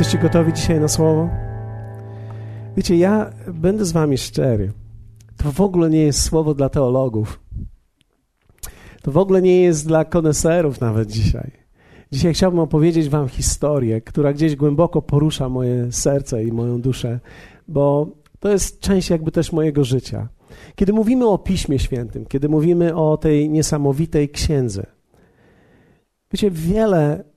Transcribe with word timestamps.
Jesteście 0.00 0.22
gotowi 0.22 0.52
dzisiaj 0.52 0.80
na 0.80 0.88
słowo? 0.88 1.28
Wiecie, 2.76 2.96
ja 2.96 3.30
będę 3.48 3.84
z 3.84 3.92
wami 3.92 4.18
szczery. 4.18 4.72
To 5.36 5.52
w 5.52 5.60
ogóle 5.60 5.90
nie 5.90 6.02
jest 6.02 6.22
słowo 6.22 6.54
dla 6.54 6.68
teologów. 6.68 7.40
To 9.02 9.12
w 9.12 9.16
ogóle 9.16 9.42
nie 9.42 9.60
jest 9.60 9.86
dla 9.86 10.04
koneserów 10.04 10.80
nawet 10.80 11.10
dzisiaj. 11.10 11.50
Dzisiaj 12.12 12.34
chciałbym 12.34 12.60
opowiedzieć 12.60 13.08
wam 13.08 13.28
historię, 13.28 14.00
która 14.00 14.32
gdzieś 14.32 14.56
głęboko 14.56 15.02
porusza 15.02 15.48
moje 15.48 15.92
serce 15.92 16.44
i 16.44 16.52
moją 16.52 16.80
duszę, 16.80 17.20
bo 17.68 18.08
to 18.38 18.48
jest 18.48 18.80
część 18.80 19.10
jakby 19.10 19.32
też 19.32 19.52
mojego 19.52 19.84
życia. 19.84 20.28
Kiedy 20.74 20.92
mówimy 20.92 21.28
o 21.28 21.38
Piśmie 21.38 21.78
Świętym, 21.78 22.26
kiedy 22.26 22.48
mówimy 22.48 22.96
o 22.96 23.16
tej 23.16 23.50
niesamowitej 23.50 24.28
księdze, 24.28 24.86
wiecie, 26.32 26.50
wiele 26.50 27.29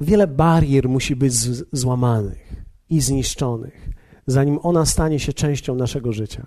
Wiele 0.00 0.26
barier 0.26 0.88
musi 0.88 1.16
być 1.16 1.34
złamanych 1.72 2.64
i 2.90 3.00
zniszczonych, 3.00 3.88
zanim 4.26 4.58
ona 4.62 4.86
stanie 4.86 5.20
się 5.20 5.32
częścią 5.32 5.74
naszego 5.74 6.12
życia. 6.12 6.46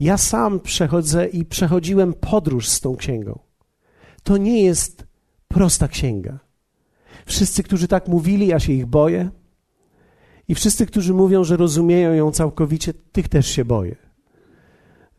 Ja 0.00 0.18
sam 0.18 0.60
przechodzę 0.60 1.26
i 1.26 1.44
przechodziłem 1.44 2.14
podróż 2.14 2.68
z 2.68 2.80
tą 2.80 2.96
księgą. 2.96 3.38
To 4.22 4.36
nie 4.36 4.62
jest 4.62 5.06
prosta 5.48 5.88
księga. 5.88 6.38
Wszyscy, 7.26 7.62
którzy 7.62 7.88
tak 7.88 8.08
mówili, 8.08 8.46
ja 8.46 8.60
się 8.60 8.72
ich 8.72 8.86
boję. 8.86 9.30
I 10.48 10.54
wszyscy, 10.54 10.86
którzy 10.86 11.14
mówią, 11.14 11.44
że 11.44 11.56
rozumieją 11.56 12.12
ją 12.12 12.30
całkowicie, 12.30 12.94
tych 12.94 13.28
też 13.28 13.46
się 13.46 13.64
boję. 13.64 13.96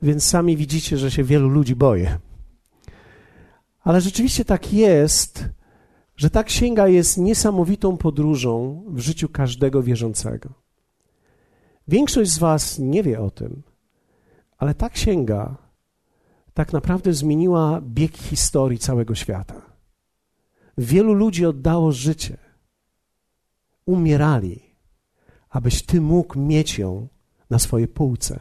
Więc 0.01 0.23
sami 0.23 0.57
widzicie, 0.57 0.97
że 0.97 1.11
się 1.11 1.23
wielu 1.23 1.49
ludzi 1.49 1.75
boję. 1.75 2.19
Ale 3.83 4.01
rzeczywiście 4.01 4.45
tak 4.45 4.73
jest, 4.73 5.45
że 6.17 6.29
ta 6.29 6.43
księga 6.43 6.87
jest 6.87 7.17
niesamowitą 7.17 7.97
podróżą 7.97 8.83
w 8.87 8.99
życiu 8.99 9.29
każdego 9.29 9.83
wierzącego. 9.83 10.49
Większość 11.87 12.31
z 12.31 12.37
Was 12.37 12.79
nie 12.79 13.03
wie 13.03 13.21
o 13.21 13.31
tym, 13.31 13.63
ale 14.57 14.73
ta 14.73 14.89
księga 14.89 15.57
tak 16.53 16.73
naprawdę 16.73 17.13
zmieniła 17.13 17.81
bieg 17.81 18.17
historii 18.17 18.79
całego 18.79 19.15
świata. 19.15 19.61
Wielu 20.77 21.13
ludzi 21.13 21.45
oddało 21.45 21.91
życie, 21.91 22.38
umierali, 23.85 24.61
abyś 25.49 25.85
Ty 25.85 26.01
mógł 26.01 26.39
mieć 26.39 26.77
ją 26.77 27.07
na 27.49 27.59
swojej 27.59 27.88
półce. 27.88 28.39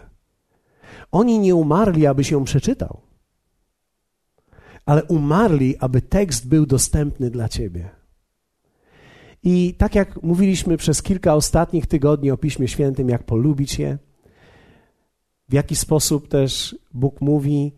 Oni 1.13 1.39
nie 1.39 1.55
umarli, 1.55 2.07
abyś 2.07 2.31
ją 2.31 2.45
przeczytał 2.45 3.06
ale 4.87 5.05
umarli, 5.05 5.77
aby 5.79 6.03
tekst 6.03 6.49
był 6.49 6.67
dostępny 6.67 7.31
dla 7.31 7.49
Ciebie. 7.49 7.91
I 9.43 9.75
tak 9.75 9.95
jak 9.95 10.23
mówiliśmy 10.23 10.77
przez 10.77 11.03
kilka 11.03 11.35
ostatnich 11.35 11.87
tygodni 11.87 12.31
o 12.31 12.37
Piśmie 12.37 12.69
Świętym, 12.69 13.09
jak 13.09 13.23
polubić 13.23 13.79
je, 13.79 13.99
w 15.49 15.53
jaki 15.53 15.77
sposób 15.77 16.29
też 16.29 16.79
Bóg 16.95 17.21
mówi 17.21 17.73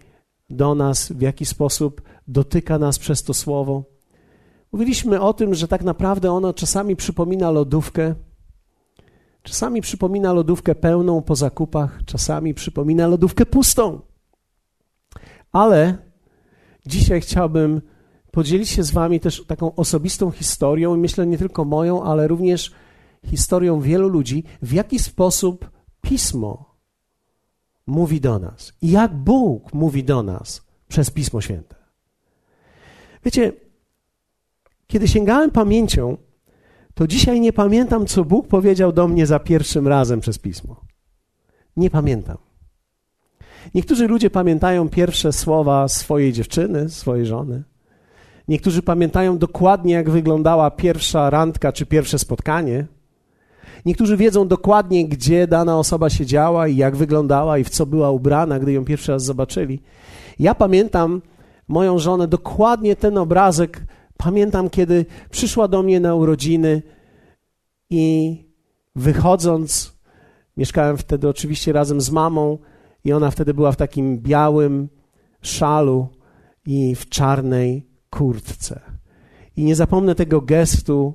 do 0.50 0.75
nas, 0.75 1.12
w 1.12 1.20
jaki 1.20 1.47
sposób 1.47 2.03
dotyka 2.28 2.78
nas 2.78 2.98
przez 2.98 3.22
to 3.22 3.34
słowo. 3.34 3.84
Mówiliśmy 4.72 5.20
o 5.20 5.34
tym, 5.34 5.55
że 5.55 5.69
tak 5.69 5.84
naprawdę 5.84 6.33
ono 6.33 6.53
czasami 6.55 6.97
przypomina 6.97 7.50
lodówkę, 7.50 8.15
czasami 9.43 9.81
przypomina 9.81 10.33
lodówkę 10.33 10.75
pełną 10.75 11.22
po 11.22 11.37
zakupach, 11.37 12.00
czasami 12.06 12.55
przypomina 12.55 13.06
lodówkę 13.06 13.47
pustą. 13.47 14.00
Ale 15.53 16.07
Dzisiaj 16.87 17.21
chciałbym 17.21 17.83
podzielić 18.31 18.69
się 18.69 18.83
z 18.83 18.91
Wami 18.91 19.21
też 19.21 19.44
taką 19.47 19.75
osobistą 19.75 20.31
historią, 20.31 20.97
i 20.97 20.99
myślę 20.99 21.27
nie 21.27 21.39
tylko 21.39 21.65
moją, 21.65 22.03
ale 22.03 22.28
również 22.28 22.72
historią 23.27 23.81
wielu 23.81 24.09
ludzi, 24.09 24.44
w 24.62 24.72
jaki 24.72 24.99
sposób 24.99 25.71
Pismo 26.00 26.75
mówi 27.87 28.21
do 28.21 28.38
nas 28.38 28.72
i 28.83 28.91
jak 28.91 29.15
Bóg 29.15 29.75
mówi 29.75 30.05
do 30.05 30.22
nas 30.22 30.62
przez 30.88 31.11
Pismo 31.11 31.41
Święte. 31.41 31.77
Wiecie, 33.25 33.53
kiedy 34.87 35.09
sięgałem 35.09 35.50
pamięcią, 35.50 36.17
to 36.94 37.06
dzisiaj 37.06 37.41
nie 37.41 37.53
pamiętam, 37.53 38.06
co 38.06 38.25
Bóg 38.25 38.49
powiedział 38.49 38.93
do 38.93 39.09
mnie 39.09 39.27
za 39.27 39.38
pierwszym 39.38 39.88
razem 39.88 40.21
przez 40.21 40.38
Pismo. 40.38 40.81
Nie 41.77 41.91
pamiętam. 41.91 42.47
Niektórzy 43.75 44.09
ludzie 44.09 44.31
pamiętają 44.31 44.89
pierwsze 44.89 45.33
słowa 45.33 45.89
swojej 45.89 46.33
dziewczyny, 46.33 46.89
swojej 46.89 47.27
żony. 47.27 47.62
Niektórzy 48.49 48.83
pamiętają 48.83 49.39
dokładnie, 49.39 49.95
jak 49.95 50.11
wyglądała 50.11 50.71
pierwsza 50.71 51.31
randka 51.31 51.73
czy 51.73 51.87
pierwsze 51.87 52.19
spotkanie. 52.19 52.87
Niektórzy 53.87 54.17
wiedzą 54.17 54.49
dokładnie, 54.49 55.09
gdzie 55.09 55.47
dana 55.47 55.79
osoba 55.79 56.11
siedziała 56.11 56.69
i 56.69 56.77
jak 56.77 56.97
wyglądała 56.97 57.59
i 57.59 57.65
w 57.65 57.71
co 57.71 57.87
była 57.87 58.11
ubrana, 58.11 58.59
gdy 58.59 58.73
ją 58.73 58.84
pierwszy 58.84 59.12
raz 59.12 59.25
zobaczyli. 59.25 59.83
Ja 60.39 60.55
pamiętam 60.55 61.23
moją 61.69 61.99
żonę, 61.99 62.29
dokładnie 62.29 62.97
ten 62.97 63.19
obrazek. 63.19 63.85
Pamiętam, 64.17 64.71
kiedy 64.71 65.06
przyszła 65.31 65.69
do 65.69 65.83
mnie 65.83 66.00
na 66.00 66.15
urodziny 66.15 66.83
i 67.91 68.37
wychodząc, 68.97 69.93
mieszkałem 70.56 70.97
wtedy 70.97 71.29
oczywiście 71.29 71.73
razem 71.73 72.00
z 72.00 72.11
mamą, 72.11 72.59
i 73.04 73.12
ona 73.12 73.31
wtedy 73.31 73.54
była 73.54 73.72
w 73.72 73.76
takim 73.76 74.19
białym 74.19 74.88
szalu 75.42 76.09
i 76.66 76.94
w 76.94 77.09
czarnej 77.09 77.86
kurtce. 78.10 78.81
I 79.56 79.64
nie 79.64 79.75
zapomnę 79.76 80.14
tego 80.14 80.41
gestu, 80.41 81.14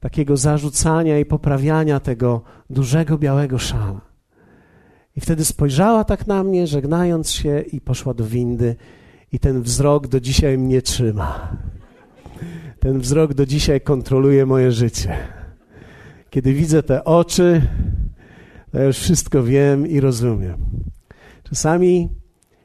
takiego 0.00 0.36
zarzucania 0.36 1.18
i 1.18 1.24
poprawiania 1.24 2.00
tego 2.00 2.42
dużego 2.70 3.18
białego 3.18 3.58
szala. 3.58 4.00
I 5.16 5.20
wtedy 5.20 5.44
spojrzała 5.44 6.04
tak 6.04 6.26
na 6.26 6.44
mnie, 6.44 6.66
żegnając 6.66 7.30
się, 7.30 7.60
i 7.60 7.80
poszła 7.80 8.14
do 8.14 8.24
windy. 8.24 8.76
I 9.32 9.38
ten 9.38 9.62
wzrok 9.62 10.08
do 10.08 10.20
dzisiaj 10.20 10.58
mnie 10.58 10.82
trzyma. 10.82 11.56
Ten 12.80 13.00
wzrok 13.00 13.34
do 13.34 13.46
dzisiaj 13.46 13.80
kontroluje 13.80 14.46
moje 14.46 14.72
życie. 14.72 15.16
Kiedy 16.30 16.52
widzę 16.52 16.82
te 16.82 17.04
oczy, 17.04 17.62
to 18.72 18.82
już 18.82 18.98
wszystko 18.98 19.42
wiem 19.42 19.86
i 19.86 20.00
rozumiem. 20.00 20.56
Czasami 21.48 22.08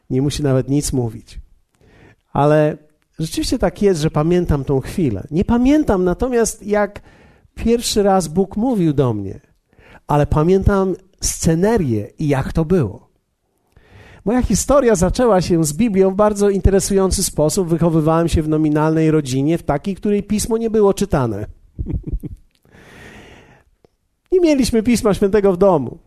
nie 0.10 0.22
musi 0.22 0.44
nawet 0.44 0.70
nic 0.70 0.94
mówić. 0.94 1.40
Ale 2.34 2.78
rzeczywiście 3.20 3.60
tak 3.60 3.82
jest, 3.82 4.02
że 4.02 4.12
pamiętam 4.12 4.64
tą 4.66 4.80
chwilę. 4.80 5.28
Nie 5.32 5.46
pamiętam 5.46 6.04
natomiast, 6.04 6.64
jak 6.64 7.02
pierwszy 7.56 8.04
raz 8.04 8.28
Bóg 8.28 8.58
mówił 8.58 8.94
do 8.94 9.14
mnie, 9.14 9.40
ale 10.08 10.28
pamiętam 10.28 10.96
scenerię 11.22 12.12
i 12.20 12.28
jak 12.28 12.54
to 12.54 12.66
było. 12.66 13.12
Moja 14.26 14.42
historia 14.42 14.96
zaczęła 14.96 15.42
się 15.42 15.64
z 15.64 15.74
Biblią 15.74 16.12
w 16.12 16.16
bardzo 16.16 16.50
interesujący 16.50 17.24
sposób. 17.24 17.68
Wychowywałem 17.68 18.30
się 18.30 18.42
w 18.42 18.50
nominalnej 18.50 19.12
rodzinie, 19.12 19.58
w 19.58 19.64
takiej, 19.64 19.96
której 19.96 20.24
pismo 20.24 20.58
nie 20.58 20.70
było 20.70 20.94
czytane. 20.94 21.46
nie 24.32 24.40
mieliśmy 24.40 24.84
pisma 24.84 25.14
świętego 25.14 25.54
w 25.54 25.58
domu 25.58 26.00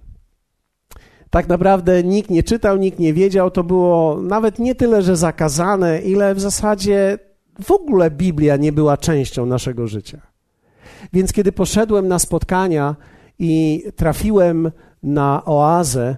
tak 1.34 1.49
naprawdę 1.49 2.05
nikt 2.05 2.31
nie 2.31 2.43
czytał, 2.43 2.77
nikt 2.77 2.99
nie 2.99 3.12
wiedział. 3.15 3.50
To 3.50 3.65
było 3.65 4.21
nawet 4.22 4.59
nie 4.59 4.75
tyle, 4.75 5.03
że 5.03 5.17
zakazane, 5.17 6.00
ile 6.03 6.34
w 6.34 6.41
zasadzie 6.41 7.19
w 7.62 7.71
ogóle 7.71 8.11
Biblia 8.11 8.56
nie 8.56 8.72
była 8.72 8.97
częścią 8.97 9.47
naszego 9.47 9.87
życia. 9.87 10.20
Więc 11.12 11.32
kiedy 11.32 11.53
poszedłem 11.53 12.08
na 12.08 12.19
spotkania 12.19 12.97
i 13.38 13.82
trafiłem 13.97 14.70
na 15.03 15.43
oazę, 15.44 16.17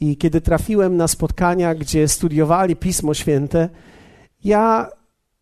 i 0.00 0.16
kiedy 0.16 0.40
trafiłem 0.40 0.96
na 0.96 1.08
spotkania, 1.08 1.74
gdzie 1.74 2.08
studiowali 2.08 2.76
Pismo 2.76 3.14
Święte, 3.14 3.68
ja 4.44 4.88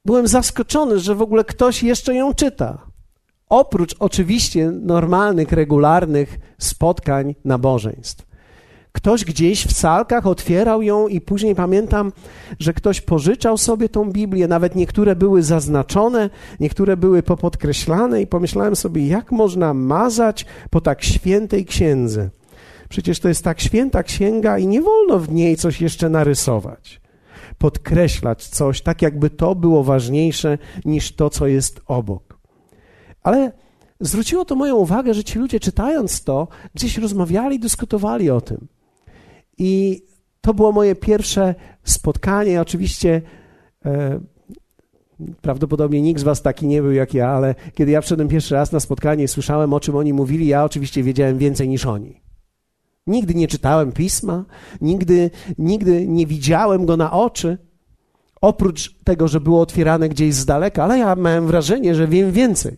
byłem 0.05 0.26
zaskoczony, 0.26 0.99
że 0.99 1.14
w 1.14 1.23
ogóle 1.23 1.44
ktoś 1.44 1.82
jeszcze 1.82 2.14
ją 2.14 2.35
czyta. 2.35 2.79
Oprócz 3.49 3.96
oczywiście 3.99 4.70
normalnych, 4.70 5.52
regularnych 5.52 6.38
spotkań 6.58 7.35
nabożeństw. 7.44 8.25
Ktoś 8.96 9.25
gdzieś 9.25 9.66
w 9.66 9.72
salkach 9.72 10.26
otwierał 10.26 10.82
ją 10.82 11.08
i 11.08 11.20
później 11.20 11.54
pamiętam, 11.54 12.12
że 12.58 12.72
ktoś 12.75 13.00
pożyczał 13.00 13.58
sobie 13.58 13.88
tą 13.88 14.12
Biblię, 14.12 14.48
nawet 14.48 14.75
niektóre 14.75 15.16
były 15.16 15.43
zaznaczone, 15.43 16.31
niektóre 16.60 16.96
były 16.96 17.22
popodkreślane 17.22 18.22
i 18.22 18.26
pomyślałem 18.26 18.76
sobie, 18.76 19.06
jak 19.06 19.32
można 19.32 19.75
mazać 19.75 20.46
po 20.70 20.81
tak 20.81 21.04
świętej 21.04 21.64
księdze. 21.64 22.31
Przecież 22.88 23.20
to 23.20 23.28
jest 23.28 23.44
tak 23.44 23.60
święta 23.60 24.02
księga 24.02 24.58
i 24.58 24.66
nie 24.66 24.82
wolno 24.82 25.19
w 25.19 25.32
niej 25.32 25.56
coś 25.56 25.81
jeszcze 25.81 26.08
narysować. 26.08 27.00
Podkreślać 27.58 28.46
coś, 28.46 28.82
tak 28.82 29.02
jakby 29.02 29.31
to 29.31 29.54
było 29.54 29.84
ważniejsze 29.84 30.58
niż 30.84 31.12
to, 31.12 31.31
co 31.31 31.46
jest 31.46 31.81
obok. 31.87 32.38
Ale 33.22 33.52
zwróciło 34.00 34.44
to 34.44 34.54
moją 34.54 34.76
uwagę, 34.76 35.14
że 35.14 35.25
ci 35.25 35.38
ludzie 35.38 35.60
czytając 35.60 36.25
to, 36.25 36.49
gdzieś 36.75 36.99
rozmawiali, 36.99 37.60
dyskutowali 37.60 38.31
o 38.31 38.40
tym. 38.40 38.75
I 39.58 40.03
to 40.41 40.55
było 40.55 40.73
moje 40.73 40.94
pierwsze 40.94 41.55
spotkanie. 41.85 42.61
Oczywiście 42.61 43.23
e, 43.85 44.20
Prawdopodobnie 45.41 46.03
nikt 46.03 46.20
z 46.20 46.25
Was 46.25 46.43
taki 46.43 46.67
nie 46.67 46.82
był 46.82 46.93
jak 46.93 47.14
ja, 47.14 47.29
ale 47.29 47.55
kiedy 47.75 47.93
ja 47.93 48.00
wszedłem 48.00 48.29
pierwszy 48.29 48.55
raz 48.55 48.73
na 48.73 48.81
spotkanie 48.81 49.25
i 49.25 49.29
słyszałem, 49.29 49.73
o 49.73 49.81
czym 49.81 49.97
oni 49.97 50.12
mówili, 50.12 50.47
ja 50.47 50.64
oczywiście 50.64 51.03
wiedziałem 51.03 51.38
więcej 51.38 51.69
niż 51.69 51.87
oni. 51.87 52.23
Nigdy 53.06 53.35
nie 53.35 53.49
czytałem 53.49 53.93
pisma, 53.93 54.44
nigdy, 54.81 55.31
nigdy 55.59 56.06
nie 56.06 56.26
widziałem 56.26 56.87
go 56.87 56.97
na 56.97 57.12
oczy, 57.12 57.59
oprócz 58.41 58.94
tego, 59.05 59.29
że 59.29 59.41
było 59.41 59.61
otwierane 59.61 60.09
gdzieś 60.09 60.35
z 60.35 60.44
daleka, 60.44 60.85
ale 60.85 60.99
ja 60.99 61.14
miałem 61.14 61.47
wrażenie, 61.47 61.94
że 61.94 62.09
wiem 62.09 62.32
więcej. 62.32 62.76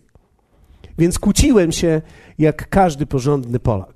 Więc 0.98 1.18
kłóciłem 1.18 1.72
się 1.72 2.02
jak 2.38 2.68
każdy 2.68 3.06
porządny 3.06 3.58
Polak. 3.58 3.94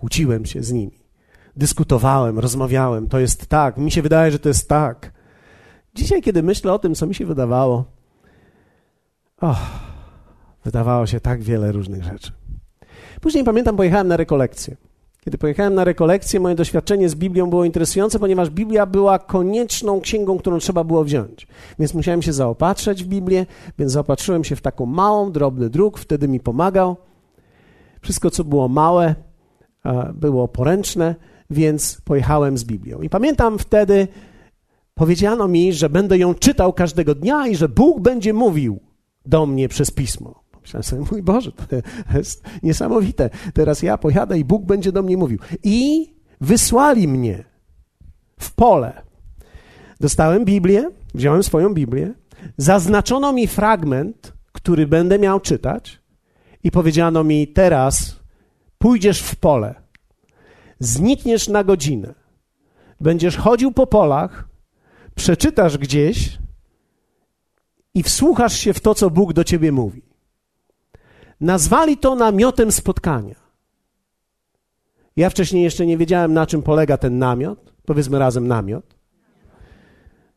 Kłóciłem 0.00 0.46
się 0.46 0.62
z 0.62 0.72
nimi. 0.72 0.98
Dyskutowałem, 1.56 2.38
rozmawiałem. 2.38 3.08
To 3.08 3.18
jest 3.18 3.46
tak, 3.46 3.76
mi 3.76 3.90
się 3.90 4.02
wydaje, 4.02 4.32
że 4.32 4.38
to 4.38 4.48
jest 4.48 4.68
tak. 4.68 5.12
Dzisiaj, 5.94 6.22
kiedy 6.22 6.42
myślę 6.42 6.72
o 6.72 6.78
tym, 6.78 6.94
co 6.94 7.06
mi 7.06 7.14
się 7.14 7.26
wydawało, 7.26 7.84
oh, 9.40 9.60
wydawało 10.64 11.06
się 11.06 11.20
tak 11.20 11.42
wiele 11.42 11.72
różnych 11.72 12.04
rzeczy. 12.04 12.32
Później 13.20 13.44
pamiętam, 13.44 13.76
pojechałem 13.76 14.08
na 14.08 14.16
rekolekcję. 14.16 14.76
Kiedy 15.20 15.38
pojechałem 15.38 15.74
na 15.74 15.84
rekolekcję, 15.84 16.40
moje 16.40 16.54
doświadczenie 16.54 17.08
z 17.08 17.14
Biblią 17.14 17.50
było 17.50 17.64
interesujące, 17.64 18.18
ponieważ 18.18 18.50
Biblia 18.50 18.86
była 18.86 19.18
konieczną 19.18 20.00
księgą, 20.00 20.38
którą 20.38 20.58
trzeba 20.58 20.84
było 20.84 21.04
wziąć. 21.04 21.46
Więc 21.78 21.94
musiałem 21.94 22.22
się 22.22 22.32
zaopatrzyć 22.32 23.04
w 23.04 23.06
Biblię, 23.06 23.46
więc 23.78 23.92
zaopatrzyłem 23.92 24.44
się 24.44 24.56
w 24.56 24.60
taką 24.60 24.86
małą, 24.86 25.32
drobny 25.32 25.70
druk, 25.70 25.98
wtedy 25.98 26.28
mi 26.28 26.40
pomagał. 26.40 26.96
Wszystko, 28.00 28.30
co 28.30 28.44
było 28.44 28.68
małe, 28.68 29.14
było 30.14 30.48
poręczne, 30.48 31.14
więc 31.50 32.00
pojechałem 32.04 32.58
z 32.58 32.64
Biblią. 32.64 33.00
I 33.00 33.08
pamiętam 33.08 33.58
wtedy, 33.58 34.08
powiedziano 34.94 35.48
mi, 35.48 35.72
że 35.72 35.88
będę 35.88 36.18
ją 36.18 36.34
czytał 36.34 36.72
każdego 36.72 37.14
dnia 37.14 37.46
i 37.46 37.56
że 37.56 37.68
Bóg 37.68 38.00
będzie 38.00 38.32
mówił 38.32 38.80
do 39.26 39.46
mnie 39.46 39.68
przez 39.68 39.90
pismo. 39.90 40.42
Myślałem 40.62 40.84
sobie, 40.84 41.02
mój 41.10 41.22
Boże, 41.22 41.52
to 41.52 41.76
jest 42.18 42.42
niesamowite. 42.62 43.30
Teraz 43.54 43.82
ja 43.82 43.98
pojadę 43.98 44.38
i 44.38 44.44
Bóg 44.44 44.64
będzie 44.64 44.92
do 44.92 45.02
mnie 45.02 45.16
mówił. 45.16 45.38
I 45.62 46.06
wysłali 46.40 47.08
mnie 47.08 47.44
w 48.38 48.54
pole. 48.54 49.02
Dostałem 50.00 50.44
Biblię, 50.44 50.90
wziąłem 51.14 51.42
swoją 51.42 51.74
Biblię, 51.74 52.14
zaznaczono 52.56 53.32
mi 53.32 53.46
fragment, 53.46 54.32
który 54.52 54.86
będę 54.86 55.18
miał 55.18 55.40
czytać 55.40 56.00
i 56.64 56.70
powiedziano 56.70 57.24
mi 57.24 57.48
teraz 57.48 58.19
pójdziesz 58.80 59.22
w 59.22 59.36
pole, 59.36 59.74
znikniesz 60.78 61.48
na 61.48 61.64
godzinę, 61.64 62.14
będziesz 63.00 63.36
chodził 63.36 63.72
po 63.72 63.86
polach, 63.86 64.48
przeczytasz 65.14 65.78
gdzieś 65.78 66.38
i 67.94 68.02
wsłuchasz 68.02 68.58
się 68.58 68.72
w 68.72 68.80
to, 68.80 68.94
co 68.94 69.10
Bóg 69.10 69.32
do 69.32 69.44
ciebie 69.44 69.72
mówi. 69.72 70.02
Nazwali 71.40 71.98
to 71.98 72.14
namiotem 72.14 72.72
spotkania. 72.72 73.34
Ja 75.16 75.30
wcześniej 75.30 75.62
jeszcze 75.64 75.86
nie 75.86 75.98
wiedziałem, 75.98 76.32
na 76.32 76.46
czym 76.46 76.62
polega 76.62 76.96
ten 76.96 77.18
namiot. 77.18 77.72
Powiedzmy 77.86 78.18
razem 78.18 78.48
namiot. 78.48 78.96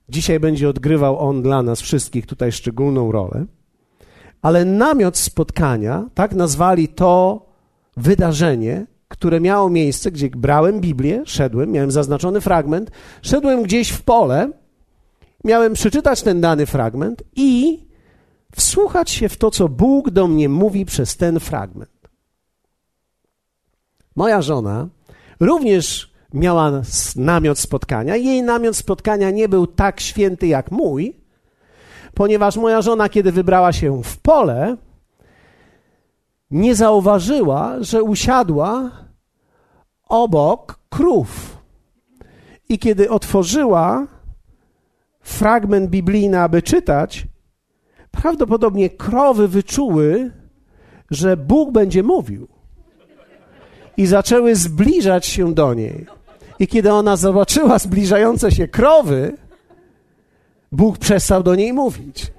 Dzisiaj 0.09 0.39
będzie 0.39 0.69
odgrywał 0.69 1.19
on 1.19 1.41
dla 1.41 1.63
nas 1.63 1.81
wszystkich 1.81 2.25
tutaj 2.25 2.51
szczególną 2.51 3.11
rolę. 3.11 3.45
Ale 4.41 4.65
namiot 4.65 5.17
spotkania, 5.17 6.09
tak 6.13 6.33
nazwali 6.33 6.87
to 6.87 7.42
wydarzenie, 7.97 8.85
które 9.07 9.39
miało 9.39 9.69
miejsce, 9.69 10.11
gdzie 10.11 10.29
brałem 10.29 10.81
Biblię, 10.81 11.23
szedłem, 11.25 11.71
miałem 11.71 11.91
zaznaczony 11.91 12.41
fragment, 12.41 12.91
szedłem 13.21 13.63
gdzieś 13.63 13.89
w 13.89 14.01
pole, 14.01 14.51
miałem 15.43 15.73
przeczytać 15.73 16.21
ten 16.21 16.41
dany 16.41 16.65
fragment 16.65 17.23
i 17.35 17.79
wsłuchać 18.55 19.09
się 19.09 19.29
w 19.29 19.37
to, 19.37 19.51
co 19.51 19.69
Bóg 19.69 20.09
do 20.09 20.27
mnie 20.27 20.49
mówi 20.49 20.85
przez 20.85 21.17
ten 21.17 21.39
fragment. 21.39 21.89
Moja 24.15 24.41
żona 24.41 24.87
również 25.39 26.13
miała 26.33 26.81
namiot 27.15 27.59
spotkania. 27.59 28.15
Jej 28.15 28.43
namiot 28.43 28.75
spotkania 28.75 29.31
nie 29.31 29.49
był 29.49 29.67
tak 29.67 29.99
święty 29.99 30.47
jak 30.47 30.71
mój, 30.71 31.17
ponieważ 32.13 32.57
moja 32.57 32.81
żona, 32.81 33.09
kiedy 33.09 33.31
wybrała 33.31 33.73
się 33.73 34.03
w 34.03 34.17
pole, 34.17 34.77
nie 36.53 36.75
zauważyła, 36.75 37.75
że 37.79 38.03
usiadła 38.03 38.91
obok 40.09 40.79
krów. 40.89 41.57
I 42.69 42.79
kiedy 42.79 43.09
otworzyła 43.09 44.07
fragment 45.19 45.89
biblijny, 45.89 46.39
aby 46.39 46.61
czytać, 46.61 47.27
prawdopodobnie 48.11 48.89
krowy 48.89 49.47
wyczuły, 49.47 50.31
że 51.11 51.37
Bóg 51.37 51.71
będzie 51.71 52.03
mówił. 52.03 52.47
I 53.97 54.05
zaczęły 54.05 54.55
zbliżać 54.55 55.25
się 55.25 55.53
do 55.53 55.73
niej. 55.73 56.05
I 56.59 56.67
kiedy 56.67 56.93
ona 56.93 57.15
zobaczyła 57.15 57.79
zbliżające 57.79 58.51
się 58.51 58.67
krowy, 58.67 59.37
Bóg 60.71 60.97
przestał 60.97 61.43
do 61.43 61.55
niej 61.55 61.73
mówić 61.73 62.31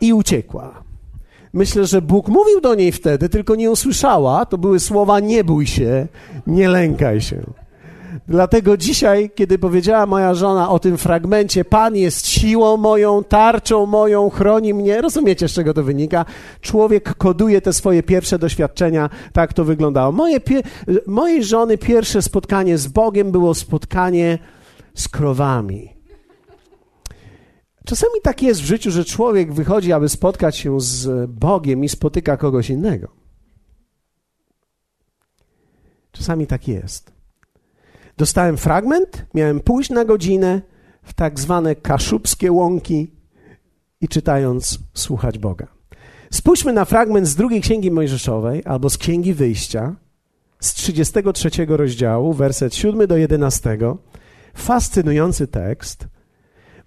i 0.00 0.12
uciekła. 0.12 0.89
Myślę, 1.52 1.86
że 1.86 2.02
Bóg 2.02 2.28
mówił 2.28 2.60
do 2.60 2.74
niej 2.74 2.92
wtedy, 2.92 3.28
tylko 3.28 3.54
nie 3.54 3.70
usłyszała. 3.70 4.46
To 4.46 4.58
były 4.58 4.80
słowa: 4.80 5.20
Nie 5.20 5.44
bój 5.44 5.66
się, 5.66 6.06
nie 6.46 6.68
lękaj 6.68 7.20
się. 7.20 7.42
Dlatego 8.28 8.76
dzisiaj, 8.76 9.30
kiedy 9.34 9.58
powiedziała 9.58 10.06
moja 10.06 10.34
żona 10.34 10.70
o 10.70 10.78
tym 10.78 10.98
fragmencie, 10.98 11.64
Pan 11.64 11.96
jest 11.96 12.26
siłą 12.26 12.76
moją, 12.76 13.24
tarczą 13.24 13.86
moją, 13.86 14.30
chroni 14.30 14.74
mnie, 14.74 15.00
rozumiecie 15.00 15.48
z 15.48 15.52
czego 15.52 15.74
to 15.74 15.82
wynika? 15.82 16.24
Człowiek 16.60 17.14
koduje 17.14 17.60
te 17.60 17.72
swoje 17.72 18.02
pierwsze 18.02 18.38
doświadczenia, 18.38 19.10
tak 19.32 19.52
to 19.52 19.64
wyglądało. 19.64 20.12
Moje, 20.12 20.40
mojej 21.06 21.44
żony 21.44 21.78
pierwsze 21.78 22.22
spotkanie 22.22 22.78
z 22.78 22.86
Bogiem 22.86 23.32
było 23.32 23.54
spotkanie 23.54 24.38
z 24.94 25.08
krowami. 25.08 25.99
Czasami 27.84 28.20
tak 28.22 28.42
jest 28.42 28.60
w 28.60 28.64
życiu, 28.64 28.90
że 28.90 29.04
człowiek 29.04 29.52
wychodzi, 29.52 29.92
aby 29.92 30.08
spotkać 30.08 30.56
się 30.56 30.80
z 30.80 31.30
Bogiem 31.30 31.84
i 31.84 31.88
spotyka 31.88 32.36
kogoś 32.36 32.70
innego. 32.70 33.08
Czasami 36.12 36.46
tak 36.46 36.68
jest. 36.68 37.12
Dostałem 38.16 38.56
fragment, 38.56 39.26
miałem 39.34 39.60
pójść 39.60 39.90
na 39.90 40.04
godzinę 40.04 40.62
w 41.02 41.12
tak 41.12 41.40
zwane 41.40 41.74
kaszubskie 41.74 42.52
łąki 42.52 43.10
i 44.00 44.08
czytając 44.08 44.78
słuchać 44.94 45.38
Boga. 45.38 45.66
Spójrzmy 46.30 46.72
na 46.72 46.84
fragment 46.84 47.26
z 47.26 47.34
drugiej 47.34 47.60
księgi 47.60 47.90
Mojżeszowej 47.90 48.62
albo 48.64 48.90
z 48.90 48.98
księgi 48.98 49.34
wyjścia 49.34 49.96
z 50.60 50.74
33 50.74 51.50
rozdziału, 51.68 52.32
werset 52.32 52.74
7 52.74 53.06
do 53.06 53.16
11. 53.16 53.78
Fascynujący 54.54 55.46
tekst. 55.46 56.08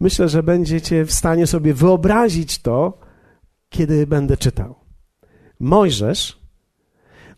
Myślę, 0.03 0.29
że 0.29 0.43
będziecie 0.43 1.05
w 1.05 1.11
stanie 1.13 1.47
sobie 1.47 1.73
wyobrazić 1.73 2.61
to, 2.61 2.97
kiedy 3.69 4.07
będę 4.07 4.37
czytał. 4.37 4.75
Mojżesz, 5.59 6.39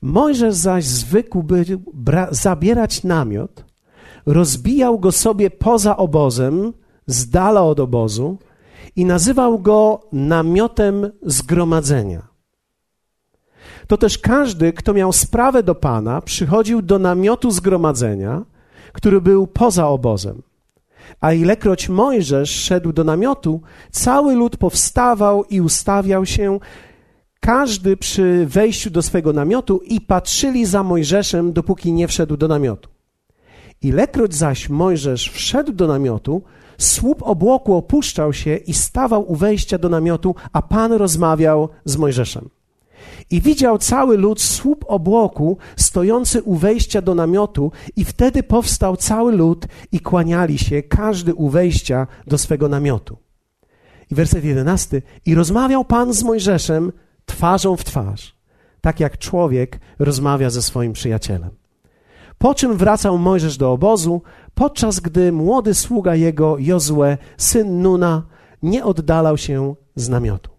Mojżesz 0.01 0.55
zaś 0.55 0.85
zwykł 0.85 1.43
by 1.43 1.65
zabierać 2.31 3.03
namiot 3.03 3.65
rozbijał 4.25 4.99
go 4.99 5.11
sobie 5.11 5.49
poza 5.49 5.97
obozem, 5.97 6.73
z 7.07 7.29
dala 7.29 7.63
od 7.63 7.79
obozu 7.79 8.37
i 8.95 9.05
nazywał 9.05 9.59
go 9.59 10.07
namiotem 10.11 11.11
zgromadzenia. 11.21 12.27
To 13.87 13.97
też 13.97 14.17
każdy, 14.17 14.73
kto 14.73 14.93
miał 14.93 15.13
sprawę 15.13 15.63
do 15.63 15.75
Pana, 15.75 16.21
przychodził 16.21 16.81
do 16.81 16.99
namiotu 16.99 17.51
zgromadzenia, 17.51 18.45
który 18.93 19.21
był 19.21 19.47
poza 19.47 19.87
obozem. 19.87 20.41
A 21.21 21.33
ilekroć 21.33 21.89
Mojżesz 21.89 22.49
szedł 22.49 22.93
do 22.93 23.03
namiotu, 23.03 23.61
cały 23.91 24.35
lud 24.35 24.57
powstawał 24.57 25.43
i 25.43 25.61
ustawiał 25.61 26.25
się, 26.25 26.59
każdy 27.39 27.97
przy 27.97 28.45
wejściu 28.45 28.89
do 28.89 29.01
swego 29.01 29.33
namiotu 29.33 29.81
i 29.85 30.01
patrzyli 30.01 30.65
za 30.65 30.83
Mojżeszem, 30.83 31.53
dopóki 31.53 31.93
nie 31.93 32.07
wszedł 32.07 32.37
do 32.37 32.47
namiotu. 32.47 32.89
Ilekroć 33.81 34.35
zaś 34.35 34.69
Mojżesz 34.69 35.29
wszedł 35.29 35.73
do 35.73 35.87
namiotu, 35.87 36.41
słup 36.77 37.23
obłoku 37.23 37.73
opuszczał 37.73 38.33
się 38.33 38.55
i 38.55 38.73
stawał 38.73 39.31
u 39.31 39.35
wejścia 39.35 39.77
do 39.77 39.89
namiotu, 39.89 40.35
a 40.53 40.61
Pan 40.61 40.91
rozmawiał 40.91 41.69
z 41.85 41.97
Mojżeszem. 41.97 42.49
I 43.31 43.41
widział 43.41 43.77
cały 43.77 44.17
lud 44.17 44.41
słup 44.41 44.85
obłoku 44.87 45.57
stojący 45.75 46.43
u 46.43 46.55
wejścia 46.55 47.01
do 47.01 47.15
namiotu, 47.15 47.71
i 47.95 48.05
wtedy 48.05 48.43
powstał 48.43 48.97
cały 48.97 49.31
lud 49.31 49.65
i 49.91 49.99
kłaniali 49.99 50.57
się, 50.57 50.83
każdy 50.83 51.33
u 51.33 51.49
wejścia 51.49 52.07
do 52.27 52.37
swego 52.37 52.69
namiotu. 52.69 53.17
I 54.11 54.15
werset 54.15 54.43
jedenasty. 54.43 55.01
I 55.25 55.35
rozmawiał 55.35 55.85
Pan 55.85 56.13
z 56.13 56.23
Mojżeszem 56.23 56.91
twarzą 57.25 57.77
w 57.77 57.83
twarz, 57.83 58.35
tak 58.81 58.99
jak 58.99 59.17
człowiek 59.17 59.79
rozmawia 59.99 60.49
ze 60.49 60.61
swoim 60.61 60.93
przyjacielem. 60.93 61.49
Po 62.37 62.55
czym 62.55 62.77
wracał 62.77 63.17
Mojżesz 63.17 63.57
do 63.57 63.71
obozu, 63.71 64.21
podczas 64.53 64.99
gdy 64.99 65.31
młody 65.31 65.73
sługa 65.73 66.15
jego, 66.15 66.57
Jozue, 66.59 67.17
syn 67.37 67.81
Nuna, 67.81 68.23
nie 68.63 68.85
oddalał 68.85 69.37
się 69.37 69.75
z 69.95 70.09
namiotu. 70.09 70.54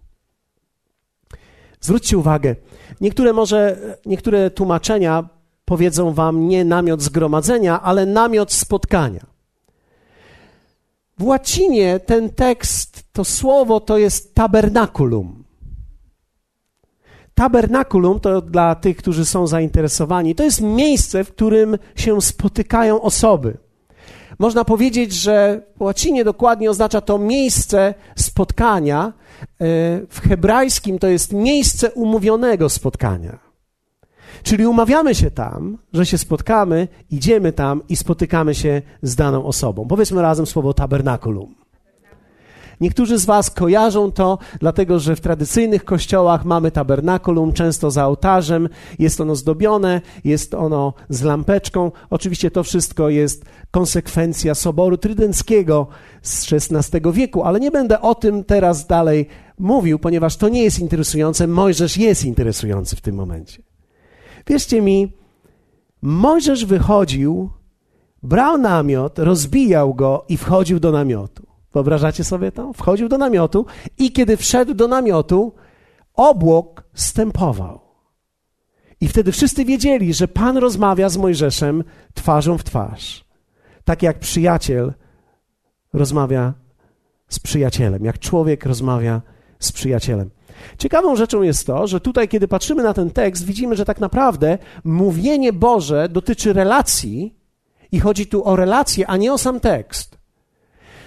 Zwróćcie 1.80 2.18
uwagę, 2.18 2.56
niektóre 3.00 3.32
może, 3.32 3.78
niektóre 4.06 4.50
tłumaczenia 4.50 5.28
powiedzą 5.64 6.12
wam 6.12 6.48
nie 6.48 6.64
namiot 6.64 7.02
zgromadzenia, 7.02 7.82
ale 7.82 8.06
namiot 8.06 8.52
spotkania. 8.52 9.26
W 11.18 11.24
łacinie 11.24 12.00
ten 12.00 12.30
tekst, 12.30 13.04
to 13.12 13.24
słowo 13.24 13.80
to 13.80 13.98
jest 13.98 14.34
tabernakulum. 14.34 15.44
Tabernakulum 17.34 18.20
to 18.20 18.40
dla 18.40 18.74
tych, 18.74 18.96
którzy 18.96 19.24
są 19.24 19.46
zainteresowani, 19.46 20.34
to 20.34 20.44
jest 20.44 20.60
miejsce, 20.60 21.24
w 21.24 21.32
którym 21.32 21.78
się 21.94 22.22
spotykają 22.22 23.00
osoby. 23.00 23.58
Można 24.38 24.64
powiedzieć, 24.64 25.12
że 25.12 25.62
w 25.76 25.82
łacinie 25.82 26.24
dokładnie 26.24 26.70
oznacza 26.70 27.00
to 27.00 27.18
miejsce 27.18 27.94
spotkania. 28.16 29.12
E, 29.42 29.46
w 30.08 30.20
hebrajskim 30.28 30.98
to 30.98 31.08
jest 31.08 31.32
miejsce 31.32 31.92
umówionego 31.92 32.68
spotkania. 32.68 33.38
Czyli 34.42 34.66
umawiamy 34.66 35.14
się 35.14 35.30
tam, 35.30 35.78
że 35.92 36.06
się 36.06 36.18
spotkamy, 36.18 36.88
idziemy 37.10 37.52
tam 37.52 37.82
i 37.88 37.96
spotykamy 37.96 38.54
się 38.54 38.82
z 39.02 39.16
daną 39.16 39.44
osobą. 39.44 39.86
Powiedzmy 39.88 40.22
razem 40.22 40.46
słowo 40.46 40.74
tabernakulum. 40.74 41.65
Niektórzy 42.80 43.18
z 43.18 43.24
Was 43.24 43.50
kojarzą 43.50 44.12
to, 44.12 44.38
dlatego 44.60 44.98
że 44.98 45.16
w 45.16 45.20
tradycyjnych 45.20 45.84
kościołach 45.84 46.44
mamy 46.44 46.70
tabernakulum, 46.70 47.52
często 47.52 47.90
za 47.90 48.06
ołtarzem, 48.06 48.68
jest 48.98 49.20
ono 49.20 49.36
zdobione, 49.36 50.00
jest 50.24 50.54
ono 50.54 50.94
z 51.08 51.22
lampeczką. 51.22 51.92
Oczywiście 52.10 52.50
to 52.50 52.62
wszystko 52.62 53.08
jest 53.08 53.44
konsekwencja 53.70 54.54
Soboru 54.54 54.96
Trydenckiego 54.96 55.86
z 56.22 56.52
XVI 56.52 57.12
wieku, 57.12 57.42
ale 57.42 57.60
nie 57.60 57.70
będę 57.70 58.00
o 58.00 58.14
tym 58.14 58.44
teraz 58.44 58.86
dalej 58.86 59.28
mówił, 59.58 59.98
ponieważ 59.98 60.36
to 60.36 60.48
nie 60.48 60.62
jest 60.62 60.78
interesujące. 60.78 61.46
Mojżesz 61.46 61.96
jest 61.96 62.24
interesujący 62.24 62.96
w 62.96 63.00
tym 63.00 63.14
momencie. 63.14 63.62
Wierzcie 64.46 64.82
mi, 64.82 65.12
Mojżesz 66.02 66.64
wychodził, 66.64 67.50
brał 68.22 68.58
namiot, 68.58 69.18
rozbijał 69.18 69.94
go 69.94 70.24
i 70.28 70.36
wchodził 70.36 70.80
do 70.80 70.92
namiotu. 70.92 71.46
Wyobrażacie 71.76 72.24
sobie 72.24 72.52
to? 72.52 72.72
Wchodził 72.72 73.08
do 73.08 73.18
namiotu 73.18 73.66
i 73.98 74.12
kiedy 74.12 74.36
wszedł 74.36 74.74
do 74.74 74.88
namiotu, 74.88 75.52
obłok 76.14 76.84
stępował. 76.94 77.80
I 79.00 79.08
wtedy 79.08 79.32
wszyscy 79.32 79.64
wiedzieli, 79.64 80.14
że 80.14 80.28
Pan 80.28 80.56
rozmawia 80.56 81.08
z 81.08 81.16
Mojżeszem 81.16 81.84
twarzą 82.14 82.58
w 82.58 82.64
twarz. 82.64 83.24
Tak 83.84 84.02
jak 84.02 84.18
przyjaciel 84.18 84.94
rozmawia 85.92 86.54
z 87.28 87.38
przyjacielem, 87.38 88.04
jak 88.04 88.18
człowiek 88.18 88.66
rozmawia 88.66 89.22
z 89.58 89.72
przyjacielem. 89.72 90.30
Ciekawą 90.78 91.16
rzeczą 91.16 91.42
jest 91.42 91.66
to, 91.66 91.86
że 91.86 92.00
tutaj, 92.00 92.28
kiedy 92.28 92.48
patrzymy 92.48 92.82
na 92.82 92.94
ten 92.94 93.10
tekst, 93.10 93.44
widzimy, 93.44 93.76
że 93.76 93.84
tak 93.84 94.00
naprawdę 94.00 94.58
mówienie 94.84 95.52
Boże 95.52 96.08
dotyczy 96.08 96.52
relacji 96.52 97.36
i 97.92 98.00
chodzi 98.00 98.26
tu 98.26 98.44
o 98.44 98.56
relacje, 98.56 99.06
a 99.06 99.16
nie 99.16 99.32
o 99.32 99.38
sam 99.38 99.60
tekst. 99.60 100.15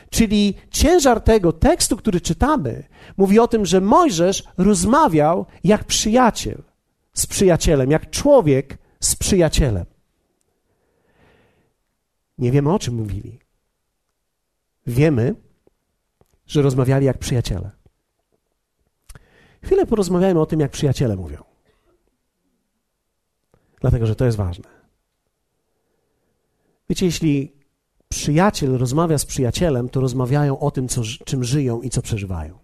Czyli 0.09 0.55
ciężar 0.71 1.21
tego 1.21 1.53
tekstu, 1.53 1.97
który 1.97 2.21
czytamy, 2.21 2.83
mówi 3.17 3.39
o 3.39 3.47
tym, 3.47 3.65
że 3.65 3.81
Mojżesz 3.81 4.43
rozmawiał 4.57 5.45
jak 5.63 5.83
przyjaciel 5.83 6.63
z 7.13 7.27
przyjacielem, 7.27 7.91
jak 7.91 8.09
człowiek 8.09 8.77
z 8.99 9.15
przyjacielem. 9.15 9.85
Nie 12.37 12.51
wiemy 12.51 12.73
o 12.73 12.79
czym 12.79 12.93
mówili. 12.93 13.39
Wiemy, 14.87 15.35
że 16.47 16.61
rozmawiali 16.61 17.05
jak 17.05 17.17
przyjaciele. 17.17 17.71
Chwilę 19.63 19.85
porozmawiajmy 19.85 20.39
o 20.39 20.45
tym, 20.45 20.59
jak 20.59 20.71
przyjaciele 20.71 21.15
mówią. 21.15 21.43
Dlatego, 23.81 24.05
że 24.05 24.15
to 24.15 24.25
jest 24.25 24.37
ważne. 24.37 24.69
Wiecie, 26.89 27.05
jeśli 27.05 27.58
przyjaciel 28.09 28.77
rozmawia 28.77 29.17
z 29.17 29.25
przyjacielem, 29.25 29.89
to 29.89 30.01
rozmawiają 30.01 30.59
o 30.59 30.71
tym, 30.71 30.87
co, 30.87 31.01
czym 31.25 31.43
żyją 31.43 31.81
i 31.81 31.89
co 31.89 32.01
przeżywają. 32.01 32.59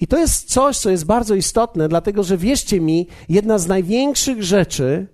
I 0.00 0.06
to 0.06 0.18
jest 0.18 0.52
coś, 0.52 0.78
co 0.78 0.90
jest 0.90 1.04
bardzo 1.04 1.34
istotne, 1.34 1.88
dlatego 1.88 2.22
że 2.22 2.36
wierzcie 2.36 2.80
mi, 2.80 3.06
jedna 3.28 3.58
z 3.58 3.66
największych 3.66 4.42
rzeczy, 4.42 5.06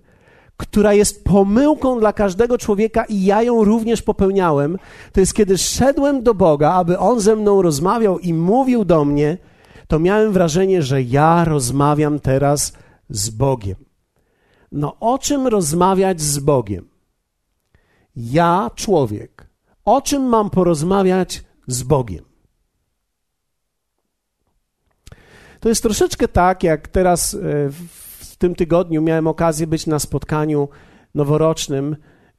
która 0.57 0.93
jest 0.93 1.23
pomyłką 1.23 1.99
dla 1.99 2.13
każdego 2.13 2.57
człowieka 2.57 3.05
i 3.05 3.23
ja 3.23 3.43
ją 3.43 3.63
również 3.63 4.01
popełniałem, 4.01 4.77
to 5.11 5.19
jest 5.19 5.33
kiedy 5.33 5.57
szedłem 5.57 6.23
do 6.23 6.33
Boga, 6.33 6.71
aby 6.71 6.99
On 6.99 7.19
ze 7.19 7.35
mną 7.35 7.61
rozmawiał 7.61 8.19
i 8.19 8.33
mówił 8.33 8.85
do 8.85 9.05
mnie, 9.05 9.37
to 9.87 9.99
miałem 9.99 10.31
wrażenie, 10.31 10.81
że 10.81 11.01
ja 11.01 11.45
rozmawiam 11.45 12.19
teraz 12.19 12.73
z 13.09 13.29
Bogiem. 13.29 13.75
No 14.71 14.99
o 14.99 15.17
czym 15.17 15.47
rozmawiać 15.47 16.21
z 16.21 16.39
Bogiem? 16.39 16.92
Ja, 18.15 18.71
człowiek, 18.75 19.47
o 19.85 20.01
czym 20.01 20.23
mam 20.23 20.49
porozmawiać 20.49 21.43
z 21.67 21.83
Bogiem? 21.83 22.25
To 25.59 25.69
jest 25.69 25.83
troszeczkę 25.83 26.27
tak, 26.27 26.63
jak 26.63 26.87
teraz 26.87 27.33
e, 27.33 27.37
w 28.19 28.35
tym 28.37 28.55
tygodniu 28.55 29.01
miałem 29.01 29.27
okazję 29.27 29.67
być 29.67 29.87
na 29.87 29.99
spotkaniu 29.99 30.69
noworocznym 31.15 31.95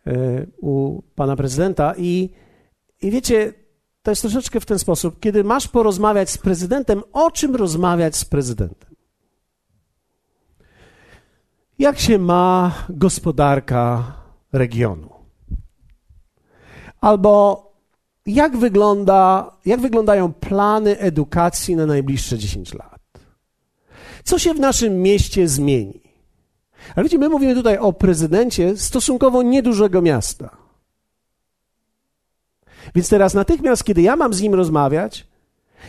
e, 0.06 0.46
u 0.60 1.02
pana 1.14 1.36
prezydenta 1.36 1.94
i, 1.96 2.30
i 3.02 3.10
wiecie, 3.10 3.52
to 4.02 4.10
jest 4.10 4.22
troszeczkę 4.22 4.60
w 4.60 4.66
ten 4.66 4.78
sposób, 4.78 5.20
kiedy 5.20 5.44
masz 5.44 5.68
porozmawiać 5.68 6.30
z 6.30 6.38
prezydentem, 6.38 7.02
o 7.12 7.30
czym 7.30 7.56
rozmawiać 7.56 8.16
z 8.16 8.24
prezydentem? 8.24 8.94
Jak 11.78 11.98
się 11.98 12.18
ma 12.18 12.74
gospodarka 12.88 14.12
regionu? 14.52 15.13
Albo 17.04 17.62
jak, 18.26 18.56
wygląda, 18.56 19.50
jak 19.66 19.80
wyglądają 19.80 20.32
plany 20.32 20.98
edukacji 20.98 21.76
na 21.76 21.86
najbliższe 21.86 22.38
10 22.38 22.74
lat? 22.74 23.00
Co 24.24 24.38
się 24.38 24.54
w 24.54 24.60
naszym 24.60 25.02
mieście 25.02 25.48
zmieni? 25.48 26.00
Ale 26.96 27.04
wiecie, 27.04 27.18
my 27.18 27.28
mówimy 27.28 27.54
tutaj 27.54 27.78
o 27.78 27.92
prezydencie 27.92 28.76
stosunkowo 28.76 29.42
niedużego 29.42 30.02
miasta. 30.02 30.56
Więc 32.94 33.08
teraz 33.08 33.34
natychmiast, 33.34 33.84
kiedy 33.84 34.02
ja 34.02 34.16
mam 34.16 34.34
z 34.34 34.40
nim 34.40 34.54
rozmawiać, 34.54 35.26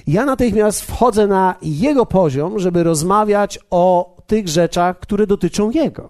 ja 0.08 0.26
natychmiast 0.26 0.82
wchodzę 0.82 1.28
na 1.28 1.56
jego 1.62 2.06
poziom, 2.06 2.60
żeby 2.60 2.84
rozmawiać 2.84 3.60
o 3.70 4.16
tych 4.28 4.48
rzeczach, 4.48 5.00
które 5.00 5.28
dotyczą 5.28 5.72
jego. 5.72 6.10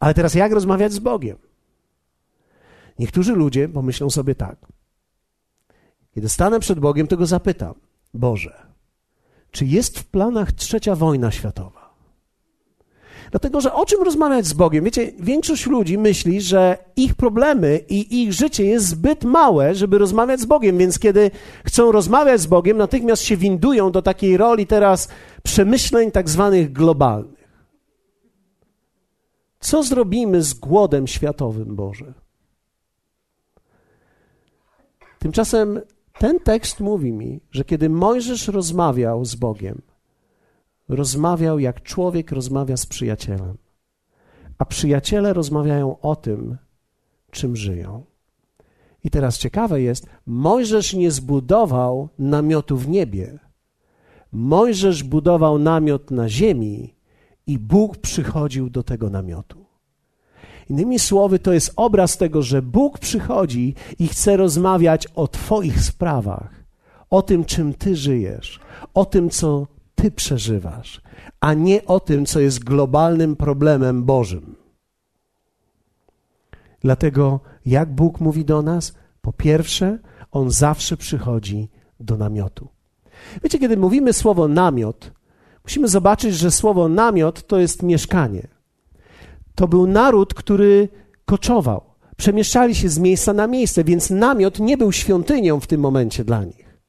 Ale 0.00 0.14
teraz 0.14 0.34
jak 0.34 0.52
rozmawiać 0.52 0.92
z 0.92 0.98
Bogiem? 0.98 1.49
Niektórzy 3.00 3.32
ludzie 3.32 3.68
pomyślą 3.68 4.10
sobie 4.10 4.34
tak. 4.34 4.56
Kiedy 6.14 6.28
stanę 6.28 6.60
przed 6.60 6.80
Bogiem, 6.80 7.06
to 7.06 7.16
go 7.16 7.26
zapytam: 7.26 7.74
Boże, 8.14 8.66
czy 9.50 9.66
jest 9.66 9.98
w 9.98 10.04
planach 10.04 10.52
trzecia 10.52 10.94
wojna 10.96 11.30
światowa? 11.30 11.94
Dlatego, 13.30 13.60
że 13.60 13.74
o 13.74 13.86
czym 13.86 14.02
rozmawiać 14.02 14.46
z 14.46 14.52
Bogiem? 14.52 14.84
Wiecie, 14.84 15.12
większość 15.18 15.66
ludzi 15.66 15.98
myśli, 15.98 16.40
że 16.40 16.78
ich 16.96 17.14
problemy 17.14 17.80
i 17.88 18.22
ich 18.22 18.32
życie 18.32 18.64
jest 18.64 18.86
zbyt 18.86 19.24
małe, 19.24 19.74
żeby 19.74 19.98
rozmawiać 19.98 20.40
z 20.40 20.44
Bogiem, 20.44 20.78
więc 20.78 20.98
kiedy 20.98 21.30
chcą 21.64 21.92
rozmawiać 21.92 22.40
z 22.40 22.46
Bogiem, 22.46 22.76
natychmiast 22.76 23.22
się 23.22 23.36
windują 23.36 23.92
do 23.92 24.02
takiej 24.02 24.36
roli 24.36 24.66
teraz 24.66 25.08
przemyśleń 25.42 26.10
tak 26.10 26.28
zwanych 26.28 26.72
globalnych. 26.72 27.48
Co 29.60 29.82
zrobimy 29.82 30.42
z 30.42 30.54
głodem 30.54 31.06
światowym, 31.06 31.76
Boże? 31.76 32.14
Tymczasem 35.20 35.80
ten 36.18 36.40
tekst 36.40 36.80
mówi 36.80 37.12
mi, 37.12 37.40
że 37.50 37.64
kiedy 37.64 37.88
Mojżesz 37.88 38.48
rozmawiał 38.48 39.24
z 39.24 39.34
Bogiem, 39.34 39.82
rozmawiał 40.88 41.58
jak 41.58 41.82
człowiek 41.82 42.32
rozmawia 42.32 42.76
z 42.76 42.86
przyjacielem. 42.86 43.56
A 44.58 44.64
przyjaciele 44.64 45.32
rozmawiają 45.32 46.00
o 46.00 46.16
tym, 46.16 46.56
czym 47.30 47.56
żyją. 47.56 48.04
I 49.04 49.10
teraz 49.10 49.38
ciekawe 49.38 49.82
jest, 49.82 50.06
Mojżesz 50.26 50.94
nie 50.94 51.10
zbudował 51.10 52.08
namiotu 52.18 52.76
w 52.76 52.88
niebie. 52.88 53.38
Mojżesz 54.32 55.02
budował 55.02 55.58
namiot 55.58 56.10
na 56.10 56.28
ziemi 56.28 56.94
i 57.46 57.58
Bóg 57.58 57.96
przychodził 57.96 58.70
do 58.70 58.82
tego 58.82 59.10
namiotu. 59.10 59.59
Innymi 60.70 60.98
słowy, 60.98 61.38
to 61.38 61.52
jest 61.52 61.72
obraz 61.76 62.16
tego, 62.16 62.42
że 62.42 62.62
Bóg 62.62 62.98
przychodzi 62.98 63.74
i 63.98 64.08
chce 64.08 64.36
rozmawiać 64.36 65.06
o 65.14 65.28
Twoich 65.28 65.80
sprawach, 65.80 66.64
o 67.10 67.22
tym, 67.22 67.44
czym 67.44 67.74
Ty 67.74 67.96
żyjesz, 67.96 68.60
o 68.94 69.04
tym, 69.04 69.30
co 69.30 69.66
ty 69.94 70.10
przeżywasz, 70.10 71.00
a 71.40 71.54
nie 71.54 71.86
o 71.86 72.00
tym, 72.00 72.26
co 72.26 72.40
jest 72.40 72.64
globalnym 72.64 73.36
problemem 73.36 74.04
Bożym. 74.04 74.56
Dlatego, 76.80 77.40
jak 77.66 77.94
Bóg 77.94 78.20
mówi 78.20 78.44
do 78.44 78.62
nas? 78.62 78.94
Po 79.20 79.32
pierwsze, 79.32 79.98
On 80.32 80.50
zawsze 80.50 80.96
przychodzi 80.96 81.68
do 82.00 82.16
namiotu. 82.16 82.68
Wiecie, 83.42 83.58
kiedy 83.58 83.76
mówimy 83.76 84.12
słowo 84.12 84.48
namiot, 84.48 85.12
musimy 85.64 85.88
zobaczyć, 85.88 86.34
że 86.34 86.50
słowo 86.50 86.88
namiot 86.88 87.46
to 87.46 87.58
jest 87.58 87.82
mieszkanie. 87.82 88.59
To 89.60 89.68
był 89.68 89.86
naród, 89.86 90.34
który 90.34 90.88
koczował. 91.24 91.82
Przemieszczali 92.16 92.74
się 92.74 92.88
z 92.88 92.98
miejsca 92.98 93.32
na 93.32 93.46
miejsce, 93.46 93.84
więc 93.84 94.10
namiot 94.10 94.58
nie 94.58 94.76
był 94.76 94.92
świątynią 94.92 95.60
w 95.60 95.66
tym 95.66 95.80
momencie 95.80 96.24
dla 96.24 96.44
nich. 96.44 96.80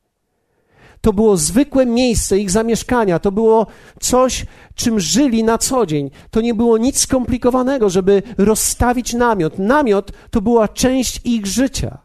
To 1.02 1.14
było 1.14 1.38
zwykłe 1.38 1.86
miejsce 1.86 2.40
ich 2.40 2.52
zamieszkania, 2.52 3.20
to 3.20 3.32
było 3.32 3.68
coś, 4.00 4.46
czym 4.76 5.00
żyli 5.00 5.44
na 5.44 5.58
co 5.58 5.86
dzień. 5.86 6.12
To 6.30 6.42
nie 6.42 6.54
było 6.54 6.78
nic 6.78 7.00
skomplikowanego, 7.00 7.90
żeby 7.90 8.24
rozstawić 8.38 9.14
namiot. 9.14 9.60
Namiot 9.60 10.12
to 10.30 10.42
była 10.42 10.68
część 10.68 11.22
ich 11.24 11.46
życia. 11.46 11.98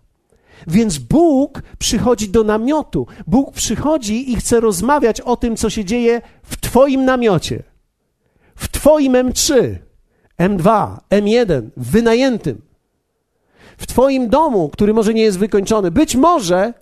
Więc 0.67 0.99
Bóg 0.99 1.63
przychodzi 1.79 2.29
do 2.29 2.45
namiotu. 2.45 3.07
Bóg 3.27 3.53
przychodzi 3.53 4.33
i 4.33 4.37
chce 4.37 4.61
rozmawiać 4.61 5.21
o 5.21 5.37
tym, 5.37 5.57
co 5.57 5.71
się 5.71 5.85
dzieje 5.85 6.23
w 6.43 6.57
Twoim 6.61 7.05
namiocie, 7.05 7.63
w 8.57 8.69
Twoim 8.69 9.13
M3, 9.13 9.77
M2, 10.39 10.97
M1, 11.11 11.69
wynajętym, 11.77 12.63
w 13.79 13.87
Twoim 13.87 14.29
domu, 14.29 14.69
który 14.69 14.95
może 14.95 15.15
nie 15.15 15.23
jest 15.23 15.39
wykończony. 15.39 15.91
Być 15.91 16.17
może 16.17 16.75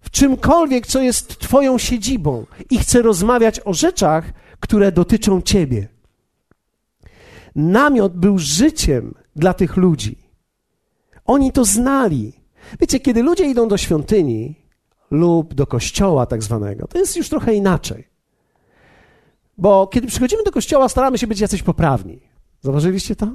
w 0.00 0.10
czymkolwiek, 0.10 0.86
co 0.86 1.00
jest 1.00 1.38
Twoją 1.38 1.78
siedzibą 1.78 2.46
i 2.70 2.78
chce 2.78 3.02
rozmawiać 3.02 3.60
o 3.64 3.74
rzeczach, 3.74 4.24
które 4.60 4.92
dotyczą 4.92 5.42
Ciebie. 5.42 5.88
Namiot 7.54 8.16
był 8.16 8.38
życiem 8.38 9.14
dla 9.36 9.54
tych 9.54 9.76
ludzi. 9.76 10.18
Oni 11.24 11.52
to 11.52 11.64
znali. 11.64 12.32
Wiecie, 12.80 13.00
kiedy 13.00 13.22
ludzie 13.22 13.44
idą 13.44 13.68
do 13.68 13.76
świątyni 13.76 14.54
lub 15.10 15.54
do 15.54 15.66
kościoła 15.66 16.26
tak 16.26 16.42
zwanego, 16.42 16.86
to 16.86 16.98
jest 16.98 17.16
już 17.16 17.28
trochę 17.28 17.54
inaczej. 17.54 18.15
Bo 19.58 19.86
kiedy 19.86 20.06
przychodzimy 20.06 20.42
do 20.42 20.52
kościoła, 20.52 20.88
staramy 20.88 21.18
się 21.18 21.26
być 21.26 21.40
jacyś 21.40 21.62
poprawni. 21.62 22.20
Zauważyliście 22.60 23.16
to? 23.16 23.28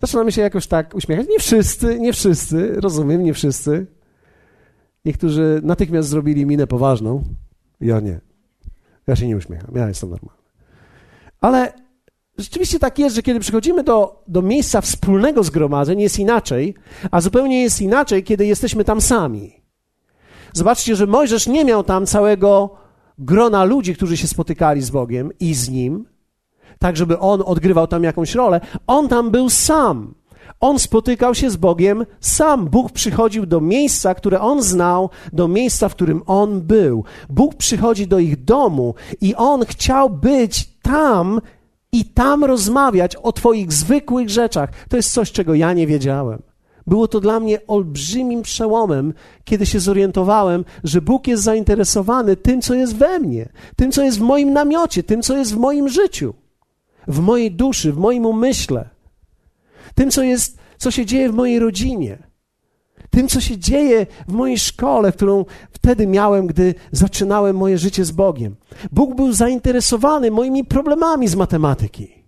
Zaczynamy 0.00 0.32
się 0.32 0.42
jakoś 0.42 0.66
tak 0.66 0.94
uśmiechać. 0.94 1.26
Nie 1.28 1.38
wszyscy, 1.38 2.00
nie 2.00 2.12
wszyscy, 2.12 2.80
rozumiem, 2.80 3.24
nie 3.24 3.34
wszyscy. 3.34 3.86
Niektórzy 5.04 5.60
natychmiast 5.62 6.08
zrobili 6.08 6.46
minę 6.46 6.66
poważną. 6.66 7.24
Ja 7.80 8.00
nie. 8.00 8.20
Ja 9.06 9.16
się 9.16 9.26
nie 9.26 9.36
uśmiecham, 9.36 9.70
ja 9.74 9.88
jestem 9.88 10.10
normalny. 10.10 10.42
Ale 11.40 11.72
rzeczywiście 12.38 12.78
tak 12.78 12.98
jest, 12.98 13.16
że 13.16 13.22
kiedy 13.22 13.40
przychodzimy 13.40 13.84
do, 13.84 14.24
do 14.28 14.42
miejsca 14.42 14.80
wspólnego 14.80 15.42
zgromadzeń, 15.42 16.00
jest 16.00 16.18
inaczej, 16.18 16.74
a 17.10 17.20
zupełnie 17.20 17.62
jest 17.62 17.80
inaczej, 17.80 18.24
kiedy 18.24 18.46
jesteśmy 18.46 18.84
tam 18.84 19.00
sami. 19.00 19.62
Zobaczcie, 20.52 20.96
że 20.96 21.06
Mojżesz 21.06 21.46
nie 21.46 21.64
miał 21.64 21.84
tam 21.84 22.06
całego 22.06 22.81
grona 23.18 23.64
ludzi, 23.64 23.94
którzy 23.94 24.16
się 24.16 24.26
spotykali 24.26 24.82
z 24.82 24.90
Bogiem 24.90 25.30
i 25.40 25.54
z 25.54 25.68
nim, 25.68 26.04
tak 26.78 26.96
żeby 26.96 27.18
on 27.18 27.42
odgrywał 27.46 27.86
tam 27.86 28.04
jakąś 28.04 28.34
rolę. 28.34 28.60
On 28.86 29.08
tam 29.08 29.30
był 29.30 29.50
sam. 29.50 30.14
On 30.60 30.78
spotykał 30.78 31.34
się 31.34 31.50
z 31.50 31.56
Bogiem 31.56 32.06
sam. 32.20 32.68
Bóg 32.68 32.92
przychodził 32.92 33.46
do 33.46 33.60
miejsca, 33.60 34.14
które 34.14 34.40
on 34.40 34.62
znał, 34.62 35.10
do 35.32 35.48
miejsca, 35.48 35.88
w 35.88 35.94
którym 35.94 36.22
on 36.26 36.60
był. 36.60 37.04
Bóg 37.30 37.54
przychodzi 37.54 38.06
do 38.06 38.18
ich 38.18 38.44
domu 38.44 38.94
i 39.20 39.34
on 39.34 39.64
chciał 39.64 40.10
być 40.10 40.68
tam 40.82 41.40
i 41.92 42.04
tam 42.04 42.44
rozmawiać 42.44 43.16
o 43.16 43.32
Twoich 43.32 43.72
zwykłych 43.72 44.30
rzeczach. 44.30 44.70
To 44.88 44.96
jest 44.96 45.12
coś, 45.12 45.32
czego 45.32 45.54
ja 45.54 45.72
nie 45.72 45.86
wiedziałem. 45.86 46.42
Było 46.86 47.08
to 47.08 47.20
dla 47.20 47.40
mnie 47.40 47.66
olbrzymim 47.66 48.42
przełomem, 48.42 49.14
kiedy 49.44 49.66
się 49.66 49.80
zorientowałem, 49.80 50.64
że 50.84 51.00
Bóg 51.00 51.26
jest 51.26 51.42
zainteresowany 51.42 52.36
tym, 52.36 52.62
co 52.62 52.74
jest 52.74 52.96
we 52.96 53.18
mnie, 53.18 53.48
tym, 53.76 53.92
co 53.92 54.02
jest 54.02 54.18
w 54.18 54.22
moim 54.22 54.52
namiocie, 54.52 55.02
tym, 55.02 55.22
co 55.22 55.36
jest 55.36 55.54
w 55.54 55.58
moim 55.58 55.88
życiu, 55.88 56.34
w 57.08 57.20
mojej 57.20 57.50
duszy, 57.52 57.92
w 57.92 57.96
moim 57.96 58.26
umyśle 58.26 58.92
tym, 59.94 60.10
co 60.10 60.22
jest, 60.22 60.58
co 60.78 60.90
się 60.90 61.06
dzieje 61.06 61.30
w 61.30 61.34
mojej 61.34 61.58
rodzinie, 61.58 62.18
tym, 63.10 63.28
co 63.28 63.40
się 63.40 63.58
dzieje 63.58 64.06
w 64.28 64.32
mojej 64.32 64.58
szkole, 64.58 65.12
którą 65.12 65.44
wtedy 65.72 66.06
miałem, 66.06 66.46
gdy 66.46 66.74
zaczynałem 66.92 67.56
moje 67.56 67.78
życie 67.78 68.04
z 68.04 68.10
Bogiem. 68.10 68.56
Bóg 68.92 69.14
był 69.14 69.32
zainteresowany 69.32 70.30
moimi 70.30 70.64
problemami 70.64 71.28
z 71.28 71.34
matematyki. 71.34 72.21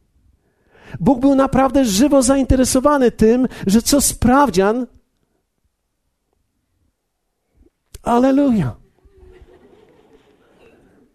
Bóg 1.00 1.20
był 1.20 1.34
naprawdę 1.34 1.84
żywo 1.84 2.22
zainteresowany 2.22 3.10
tym, 3.10 3.48
że 3.66 3.82
co 3.82 4.00
sprawdzian. 4.00 4.86
Aleluja. 8.02 8.76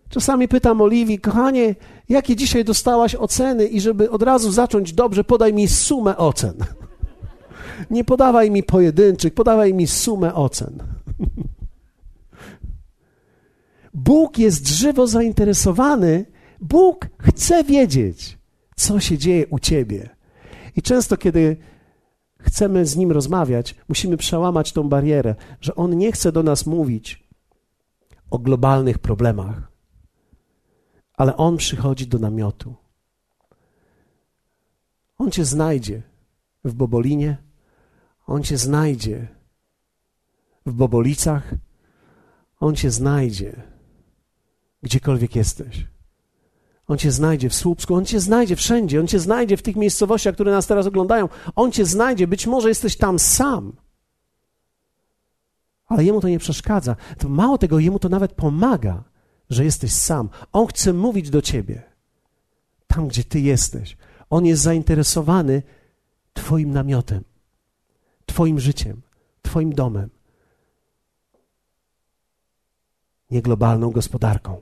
Czasami 0.09 0.47
pytam 0.47 0.81
Oliwii, 0.81 1.19
kochanie, 1.19 1.75
jakie 2.09 2.35
dzisiaj 2.35 2.65
dostałaś 2.65 3.15
oceny 3.15 3.65
i 3.65 3.81
żeby 3.81 4.09
od 4.09 4.23
razu 4.23 4.51
zacząć 4.51 4.93
dobrze, 4.93 5.23
podaj 5.23 5.53
mi 5.53 5.67
sumę 5.67 6.17
ocen. 6.17 6.55
Nie 7.91 8.03
podawaj 8.03 8.51
mi 8.51 8.63
pojedynczych, 8.63 9.33
podawaj 9.33 9.73
mi 9.73 9.87
sumę 9.87 10.33
ocen. 10.33 10.77
Bóg 13.93 14.37
jest 14.37 14.67
żywo 14.67 15.07
zainteresowany, 15.07 16.25
Bóg 16.61 17.07
chce 17.17 17.63
wiedzieć, 17.63 18.38
co 18.79 18.99
się 18.99 19.17
dzieje 19.17 19.47
u 19.47 19.59
ciebie. 19.59 20.09
I 20.75 20.81
często, 20.81 21.17
kiedy 21.17 21.57
chcemy 22.39 22.85
z 22.85 22.95
Nim 22.95 23.11
rozmawiać, 23.11 23.75
musimy 23.89 24.17
przełamać 24.17 24.73
tą 24.73 24.89
barierę, 24.89 25.35
że 25.61 25.75
On 25.75 25.97
nie 25.97 26.11
chce 26.11 26.31
do 26.31 26.43
nas 26.43 26.65
mówić 26.65 27.27
o 28.29 28.39
globalnych 28.39 28.99
problemach 28.99 29.69
ale 31.19 31.37
on 31.37 31.57
przychodzi 31.57 32.07
do 32.07 32.19
namiotu. 32.19 32.75
On 35.17 35.31
cię 35.31 35.45
znajdzie 35.45 36.01
w 36.63 36.73
Bobolinie, 36.73 37.37
on 38.25 38.43
cię 38.43 38.57
znajdzie 38.57 39.27
w 40.65 40.73
Bobolicach, 40.73 41.53
on 42.59 42.75
cię 42.75 42.91
znajdzie 42.91 43.61
gdziekolwiek 44.83 45.35
jesteś. 45.35 45.87
On 46.89 46.97
cię 46.97 47.11
znajdzie 47.11 47.49
w 47.49 47.55
Słupsku, 47.55 47.95
on 47.95 48.05
cię 48.05 48.19
znajdzie 48.19 48.55
wszędzie, 48.55 48.99
on 48.99 49.07
cię 49.07 49.19
znajdzie 49.19 49.57
w 49.57 49.61
tych 49.61 49.75
miejscowościach, 49.75 50.33
które 50.33 50.51
nas 50.51 50.67
teraz 50.67 50.87
oglądają. 50.87 51.29
On 51.55 51.71
cię 51.71 51.85
znajdzie, 51.85 52.27
być 52.27 52.47
może 52.47 52.69
jesteś 52.69 52.97
tam 52.97 53.19
sam. 53.19 53.73
Ale 55.87 56.03
jemu 56.03 56.21
to 56.21 56.29
nie 56.29 56.39
przeszkadza. 56.39 56.95
To 57.17 57.29
mało 57.29 57.57
tego, 57.57 57.79
jemu 57.79 57.99
to 57.99 58.09
nawet 58.09 58.33
pomaga 58.33 59.03
że 59.49 59.65
jesteś 59.65 59.91
sam. 59.91 60.29
On 60.51 60.67
chce 60.67 60.93
mówić 60.93 61.29
do 61.29 61.41
ciebie 61.41 61.83
tam, 62.87 63.07
gdzie 63.07 63.23
ty 63.23 63.39
jesteś. 63.39 63.97
On 64.29 64.45
jest 64.45 64.61
zainteresowany 64.61 65.63
Twoim 66.33 66.71
namiotem, 66.71 67.23
Twoim 68.25 68.59
życiem, 68.59 69.01
Twoim 69.41 69.73
domem. 69.73 70.09
Nie 73.31 73.41
globalną 73.41 73.91
gospodarką, 73.91 74.61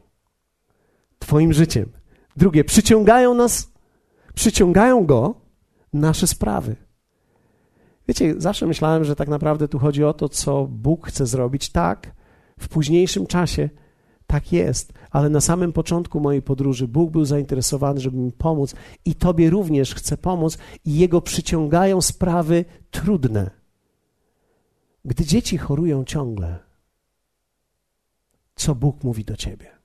Twoim 1.19 1.53
życiem. 1.53 1.96
Drugie, 2.37 2.63
przyciągają 2.63 3.33
nas, 3.33 3.71
przyciągają 4.33 5.05
go 5.05 5.35
nasze 5.93 6.27
sprawy. 6.27 6.75
Wiecie, 8.07 8.33
zawsze 8.37 8.67
myślałem, 8.67 9.03
że 9.03 9.15
tak 9.15 9.27
naprawdę 9.27 9.67
tu 9.67 9.79
chodzi 9.79 10.03
o 10.03 10.13
to, 10.13 10.29
co 10.29 10.67
Bóg 10.67 11.07
chce 11.07 11.25
zrobić. 11.25 11.69
Tak, 11.69 12.11
w 12.59 12.67
późniejszym 12.67 13.27
czasie 13.27 13.69
tak 14.27 14.53
jest, 14.53 14.93
ale 15.11 15.29
na 15.29 15.41
samym 15.41 15.73
początku 15.73 16.19
mojej 16.19 16.41
podróży 16.41 16.87
Bóg 16.87 17.11
był 17.11 17.25
zainteresowany, 17.25 17.99
żeby 17.99 18.17
mi 18.17 18.31
pomóc 18.31 18.75
i 19.05 19.15
Tobie 19.15 19.49
również 19.49 19.95
chce 19.95 20.17
pomóc 20.17 20.57
i 20.85 20.97
Jego 20.97 21.21
przyciągają 21.21 22.01
sprawy 22.01 22.65
trudne. 22.91 23.51
Gdy 25.05 25.25
dzieci 25.25 25.57
chorują 25.57 26.03
ciągle, 26.03 26.59
co 28.55 28.75
Bóg 28.75 29.03
mówi 29.03 29.25
do 29.25 29.35
Ciebie? 29.35 29.76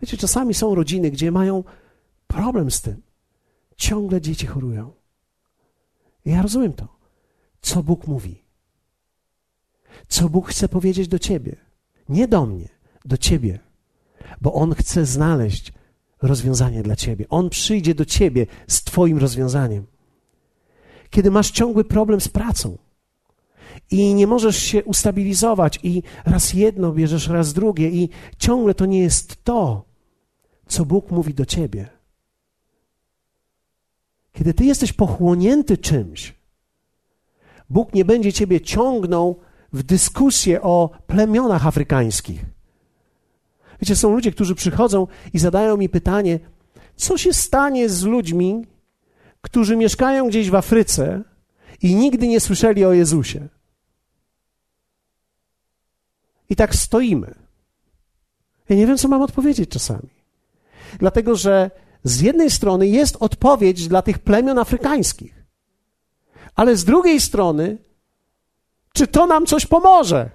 Wiecie, 0.00 0.16
czasami 0.16 0.54
są 0.54 0.74
rodziny, 0.74 1.10
gdzie 1.10 1.30
mają 1.30 1.64
problem 2.26 2.70
z 2.70 2.80
tym. 2.80 3.02
Ciągle 3.76 4.20
dzieci 4.20 4.46
chorują. 4.46 4.92
Ja 6.24 6.42
rozumiem 6.42 6.72
to. 6.72 6.88
Co 7.60 7.82
Bóg 7.82 8.06
mówi? 8.06 8.42
Co 10.08 10.28
Bóg 10.28 10.48
chce 10.48 10.68
powiedzieć 10.68 11.08
do 11.08 11.18
Ciebie? 11.18 11.56
Nie 12.08 12.28
do 12.28 12.46
mnie 12.46 12.68
do 13.04 13.16
ciebie, 13.16 13.58
bo 14.40 14.52
On 14.52 14.74
chce 14.74 15.06
znaleźć 15.06 15.72
rozwiązanie 16.22 16.82
dla 16.82 16.96
ciebie. 16.96 17.26
On 17.28 17.50
przyjdzie 17.50 17.94
do 17.94 18.04
ciebie 18.04 18.46
z 18.66 18.82
Twoim 18.82 19.18
rozwiązaniem. 19.18 19.86
Kiedy 21.10 21.30
masz 21.30 21.50
ciągły 21.50 21.84
problem 21.84 22.20
z 22.20 22.28
pracą 22.28 22.78
i 23.90 24.14
nie 24.14 24.26
możesz 24.26 24.56
się 24.56 24.84
ustabilizować, 24.84 25.78
i 25.82 26.02
raz 26.24 26.54
jedno 26.54 26.92
bierzesz, 26.92 27.28
raz 27.28 27.52
drugie, 27.52 27.90
i 27.90 28.08
ciągle 28.38 28.74
to 28.74 28.86
nie 28.86 29.00
jest 29.00 29.44
to, 29.44 29.87
co 30.68 30.84
Bóg 30.84 31.10
mówi 31.10 31.34
do 31.34 31.46
ciebie. 31.46 31.88
Kiedy 34.32 34.54
ty 34.54 34.64
jesteś 34.64 34.92
pochłonięty 34.92 35.78
czymś, 35.78 36.34
Bóg 37.70 37.94
nie 37.94 38.04
będzie 38.04 38.32
ciebie 38.32 38.60
ciągnął 38.60 39.40
w 39.72 39.82
dyskusję 39.82 40.62
o 40.62 40.90
plemionach 41.06 41.66
afrykańskich. 41.66 42.44
Wiecie, 43.80 43.96
są 43.96 44.14
ludzie, 44.14 44.32
którzy 44.32 44.54
przychodzą 44.54 45.06
i 45.32 45.38
zadają 45.38 45.76
mi 45.76 45.88
pytanie, 45.88 46.40
co 46.96 47.18
się 47.18 47.32
stanie 47.32 47.88
z 47.88 48.02
ludźmi, 48.02 48.66
którzy 49.40 49.76
mieszkają 49.76 50.28
gdzieś 50.28 50.50
w 50.50 50.54
Afryce 50.54 51.22
i 51.82 51.94
nigdy 51.94 52.28
nie 52.28 52.40
słyszeli 52.40 52.84
o 52.84 52.92
Jezusie. 52.92 53.48
I 56.50 56.56
tak 56.56 56.74
stoimy. 56.74 57.34
Ja 58.68 58.76
nie 58.76 58.86
wiem, 58.86 58.98
co 58.98 59.08
mam 59.08 59.22
odpowiedzieć 59.22 59.70
czasami. 59.70 60.17
Dlatego, 60.98 61.36
że 61.36 61.70
z 62.04 62.20
jednej 62.20 62.50
strony 62.50 62.88
jest 62.88 63.16
odpowiedź 63.20 63.88
dla 63.88 64.02
tych 64.02 64.18
plemion 64.18 64.58
afrykańskich, 64.58 65.44
ale 66.54 66.76
z 66.76 66.84
drugiej 66.84 67.20
strony, 67.20 67.78
czy 68.92 69.06
to 69.06 69.26
nam 69.26 69.46
coś 69.46 69.66
pomoże? 69.66 70.30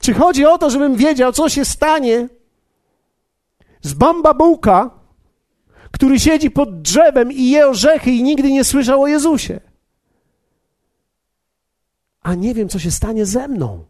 Czy 0.00 0.14
chodzi 0.14 0.46
o 0.46 0.58
to, 0.58 0.70
żebym 0.70 0.96
wiedział, 0.96 1.32
co 1.32 1.48
się 1.48 1.64
stanie 1.64 2.28
z 3.82 3.94
bambabułka, 3.94 4.90
który 5.90 6.20
siedzi 6.20 6.50
pod 6.50 6.82
drzewem 6.82 7.32
i 7.32 7.50
je 7.50 7.66
orzechy 7.66 8.10
i 8.10 8.22
nigdy 8.22 8.52
nie 8.52 8.64
słyszał 8.64 9.02
o 9.02 9.06
Jezusie? 9.06 9.60
A 12.22 12.34
nie 12.34 12.54
wiem, 12.54 12.68
co 12.68 12.78
się 12.78 12.90
stanie 12.90 13.26
ze 13.26 13.48
mną. 13.48 13.84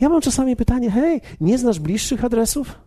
Ja 0.00 0.08
mam 0.08 0.20
czasami 0.20 0.56
pytanie: 0.56 0.90
hej, 0.90 1.20
nie 1.40 1.58
znasz 1.58 1.78
bliższych 1.78 2.24
adresów? 2.24 2.78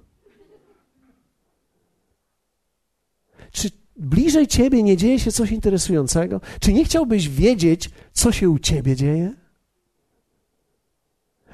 Czy 3.55 3.69
bliżej 3.97 4.47
ciebie 4.47 4.83
nie 4.83 4.97
dzieje 4.97 5.19
się 5.19 5.31
coś 5.31 5.51
interesującego? 5.51 6.41
Czy 6.59 6.73
nie 6.73 6.85
chciałbyś 6.85 7.29
wiedzieć, 7.29 7.89
co 8.13 8.31
się 8.31 8.49
u 8.49 8.59
ciebie 8.59 8.95
dzieje? 8.95 9.33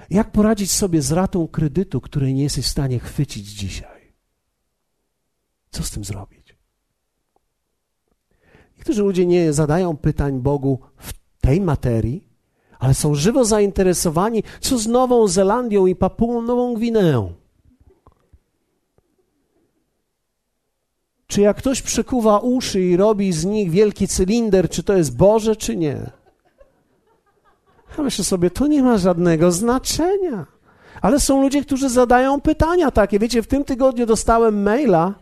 Jak 0.10 0.32
poradzić 0.32 0.72
sobie 0.72 1.02
z 1.02 1.12
ratą 1.12 1.48
kredytu, 1.48 2.02
której 2.02 2.34
nie 2.34 2.44
jesteś 2.44 2.66
w 2.66 2.70
stanie 2.70 3.00
chwycić 3.00 3.48
dzisiaj? 3.48 4.14
Co 5.72 5.84
z 5.84 5.92
tym 5.92 6.04
zrobić? 6.04 6.56
Niektórzy 8.78 9.02
ludzie 9.02 9.26
nie 9.26 9.54
zadają 9.54 9.98
pytań 9.98 10.40
Bogu 10.40 10.80
w 10.98 11.14
tej 11.42 11.62
materii, 11.62 12.28
ale 12.80 12.94
są 12.94 13.16
żywo 13.16 13.46
zainteresowani, 13.46 14.44
co 14.62 14.78
z 14.78 14.88
Nową 14.88 15.28
Zelandią 15.28 15.86
i 15.86 15.96
Papułą 15.96 16.42
Nową 16.42 16.74
Gwineą. 16.74 17.41
Czy 21.32 21.42
jak 21.42 21.58
ktoś 21.58 21.82
przekuwa 21.82 22.40
uszy 22.40 22.82
i 22.82 22.98
robi 22.98 23.34
z 23.34 23.46
nich 23.46 23.72
wielki 23.72 24.08
cylinder, 24.08 24.70
czy 24.70 24.84
to 24.84 24.94
jest 24.94 25.18
Boże, 25.18 25.56
czy 25.56 25.76
nie? 25.76 26.12
Ja 27.98 28.04
myślę 28.04 28.26
sobie, 28.26 28.50
to 28.50 28.68
nie 28.68 28.84
ma 28.84 28.98
żadnego 28.98 29.52
znaczenia. 29.52 30.46
Ale 31.02 31.20
są 31.20 31.42
ludzie, 31.42 31.62
którzy 31.62 31.90
zadają 31.90 32.42
pytania 32.42 32.92
takie. 32.92 33.20
Wiecie, 33.20 33.44
w 33.44 33.48
tym 33.48 33.64
tygodniu 33.64 34.06
dostałem 34.06 34.64
maila 34.64 35.14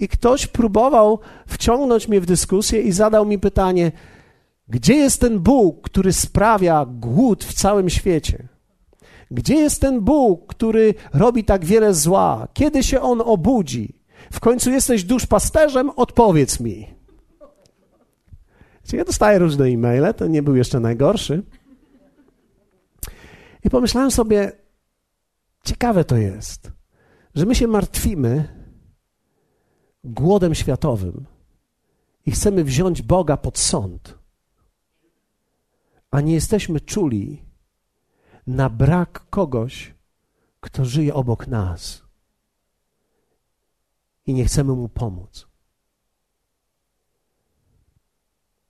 i 0.00 0.08
ktoś 0.08 0.46
próbował 0.46 1.18
wciągnąć 1.46 2.08
mnie 2.08 2.20
w 2.20 2.26
dyskusję 2.26 2.82
i 2.82 2.92
zadał 2.92 3.26
mi 3.26 3.38
pytanie, 3.38 3.92
gdzie 4.68 4.94
jest 4.94 5.20
ten 5.20 5.38
Bóg, 5.38 5.80
który 5.82 6.12
sprawia 6.12 6.86
głód 6.88 7.44
w 7.44 7.54
całym 7.54 7.90
świecie? 7.90 8.48
Gdzie 9.30 9.54
jest 9.54 9.80
ten 9.80 10.00
Bóg, 10.00 10.46
który 10.46 10.94
robi 11.12 11.44
tak 11.44 11.64
wiele 11.64 11.94
zła? 11.94 12.48
Kiedy 12.54 12.82
się 12.82 13.00
on 13.00 13.20
obudzi? 13.24 13.99
W 14.32 14.40
końcu 14.40 14.70
jesteś 14.70 15.04
duszpasterzem? 15.04 15.90
Odpowiedz 15.90 16.60
mi. 16.60 16.94
Ja 18.92 19.04
dostaję 19.04 19.38
różne 19.38 19.66
e-maile, 19.66 20.14
to 20.16 20.26
nie 20.26 20.42
był 20.42 20.56
jeszcze 20.56 20.80
najgorszy. 20.80 21.42
I 23.64 23.70
pomyślałem 23.70 24.10
sobie, 24.10 24.52
ciekawe 25.64 26.04
to 26.04 26.16
jest, 26.16 26.72
że 27.34 27.46
my 27.46 27.54
się 27.54 27.66
martwimy 27.66 28.48
głodem 30.04 30.54
światowym 30.54 31.26
i 32.26 32.30
chcemy 32.30 32.64
wziąć 32.64 33.02
Boga 33.02 33.36
pod 33.36 33.58
sąd 33.58 34.20
a 36.10 36.20
nie 36.20 36.34
jesteśmy 36.34 36.80
czuli 36.80 37.44
na 38.46 38.70
brak 38.70 39.30
kogoś, 39.30 39.94
kto 40.60 40.84
żyje 40.84 41.14
obok 41.14 41.46
nas 41.46 42.02
i 44.26 44.34
nie 44.34 44.44
chcemy 44.44 44.72
mu 44.72 44.88
pomóc. 44.88 45.48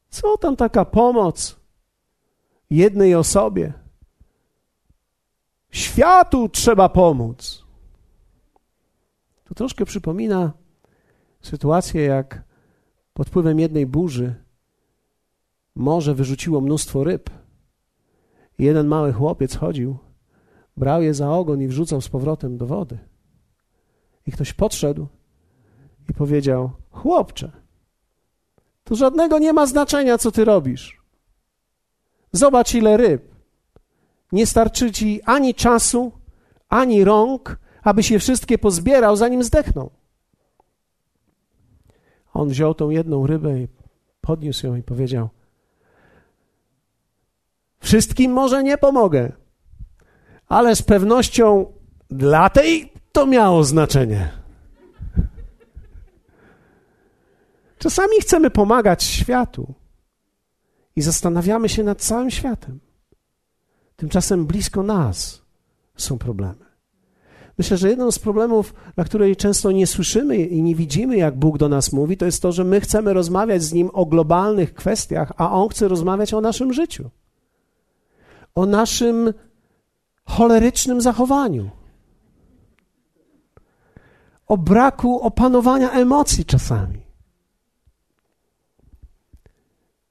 Co 0.09 0.37
tam 0.37 0.57
taka 0.57 0.85
pomoc 0.85 1.61
jednej 2.71 3.15
osobie? 3.15 3.73
Światu 5.71 6.49
trzeba 6.49 6.89
pomóc. 6.89 7.65
To 9.45 9.55
troszkę 9.55 9.85
przypomina 9.85 10.53
sytuację, 11.43 12.03
jak 12.03 12.43
pod 13.15 13.29
wpływem 13.29 13.61
jednej 13.61 13.87
burzy 13.87 14.35
morze 15.75 16.15
wyrzuciło 16.15 16.61
mnóstwo 16.61 17.05
ryb. 17.05 17.31
Jeden 18.59 18.87
mały 18.87 19.13
chłopiec 19.13 19.57
chodził, 19.57 19.99
brał 20.77 21.03
je 21.03 21.15
za 21.15 21.33
ogon 21.33 21.63
i 21.63 21.69
wrzucał 21.69 22.01
z 22.01 22.09
powrotem 22.09 22.59
do 22.59 22.67
wody. 22.67 22.99
I 24.27 24.33
ktoś 24.33 24.53
podszedł 24.53 25.07
i 26.09 26.15
powiedział: 26.15 26.71
Chłopcze, 26.91 27.53
to 28.85 28.95
żadnego 28.95 29.39
nie 29.39 29.53
ma 29.53 29.67
znaczenia, 29.67 30.19
co 30.19 30.33
ty 30.33 30.45
robisz. 30.45 31.01
Zobacz, 32.33 32.75
ile 32.75 32.97
ryb. 32.97 33.35
Nie 34.33 34.47
starczy 34.47 34.93
ci 34.93 35.23
ani 35.23 35.55
czasu, 35.55 36.13
ani 36.69 37.05
rąk, 37.05 37.59
aby 37.83 38.03
się 38.03 38.19
wszystkie 38.19 38.59
pozbierał, 38.59 39.17
zanim 39.17 39.45
zdechną. 39.45 39.91
On 42.35 42.49
wziął 42.49 42.75
tą 42.75 42.91
jedną 42.91 43.27
rybę 43.27 43.61
i 43.61 43.69
podniósł 44.21 44.67
ją 44.67 44.77
i 44.77 44.83
powiedział: 44.83 45.29
Wszystkim 47.81 48.33
może 48.33 48.63
nie 48.63 48.79
pomogę, 48.79 49.33
ale 50.47 50.77
z 50.77 50.83
pewnością 50.83 51.73
dla 52.11 52.51
tej 52.51 52.93
to 53.13 53.27
miało 53.27 53.65
znaczenie. 53.65 54.40
Czasami 57.81 58.21
chcemy 58.21 58.51
pomagać 58.51 59.03
światu 59.03 59.75
i 60.97 61.03
zastanawiamy 61.03 61.69
się 61.69 61.83
nad 61.83 62.01
całym 62.01 62.31
światem. 62.31 62.81
Tymczasem 63.97 64.47
blisko 64.47 64.83
nas 64.83 65.43
są 65.97 66.19
problemy. 66.19 66.71
Myślę, 67.59 67.77
że 67.77 67.89
jedną 67.89 68.11
z 68.11 68.19
problemów, 68.19 68.75
na 68.97 69.05
której 69.05 69.37
często 69.37 69.73
nie 69.73 69.87
słyszymy 69.87 70.37
i 70.37 70.63
nie 70.63 70.75
widzimy, 70.75 71.17
jak 71.17 71.39
Bóg 71.39 71.59
do 71.59 71.69
nas 71.69 71.93
mówi, 71.93 72.17
to 72.17 72.27
jest 72.27 72.43
to, 72.43 72.53
że 72.53 72.65
my 72.65 72.81
chcemy 72.81 73.13
rozmawiać 73.13 73.63
z 73.63 73.73
Nim 73.73 73.91
o 73.93 74.07
globalnych 74.07 74.75
kwestiach, 74.75 75.33
a 75.37 75.53
On 75.53 75.69
chce 75.69 75.89
rozmawiać 75.89 76.35
o 76.35 76.41
naszym 76.41 76.73
życiu 76.73 77.11
o 78.55 78.67
naszym 78.67 79.35
cholerycznym 80.25 81.01
zachowaniu, 81.01 81.71
o 84.47 84.57
braku 84.57 85.21
opanowania 85.21 85.91
emocji 85.91 86.45
czasami. 86.45 87.10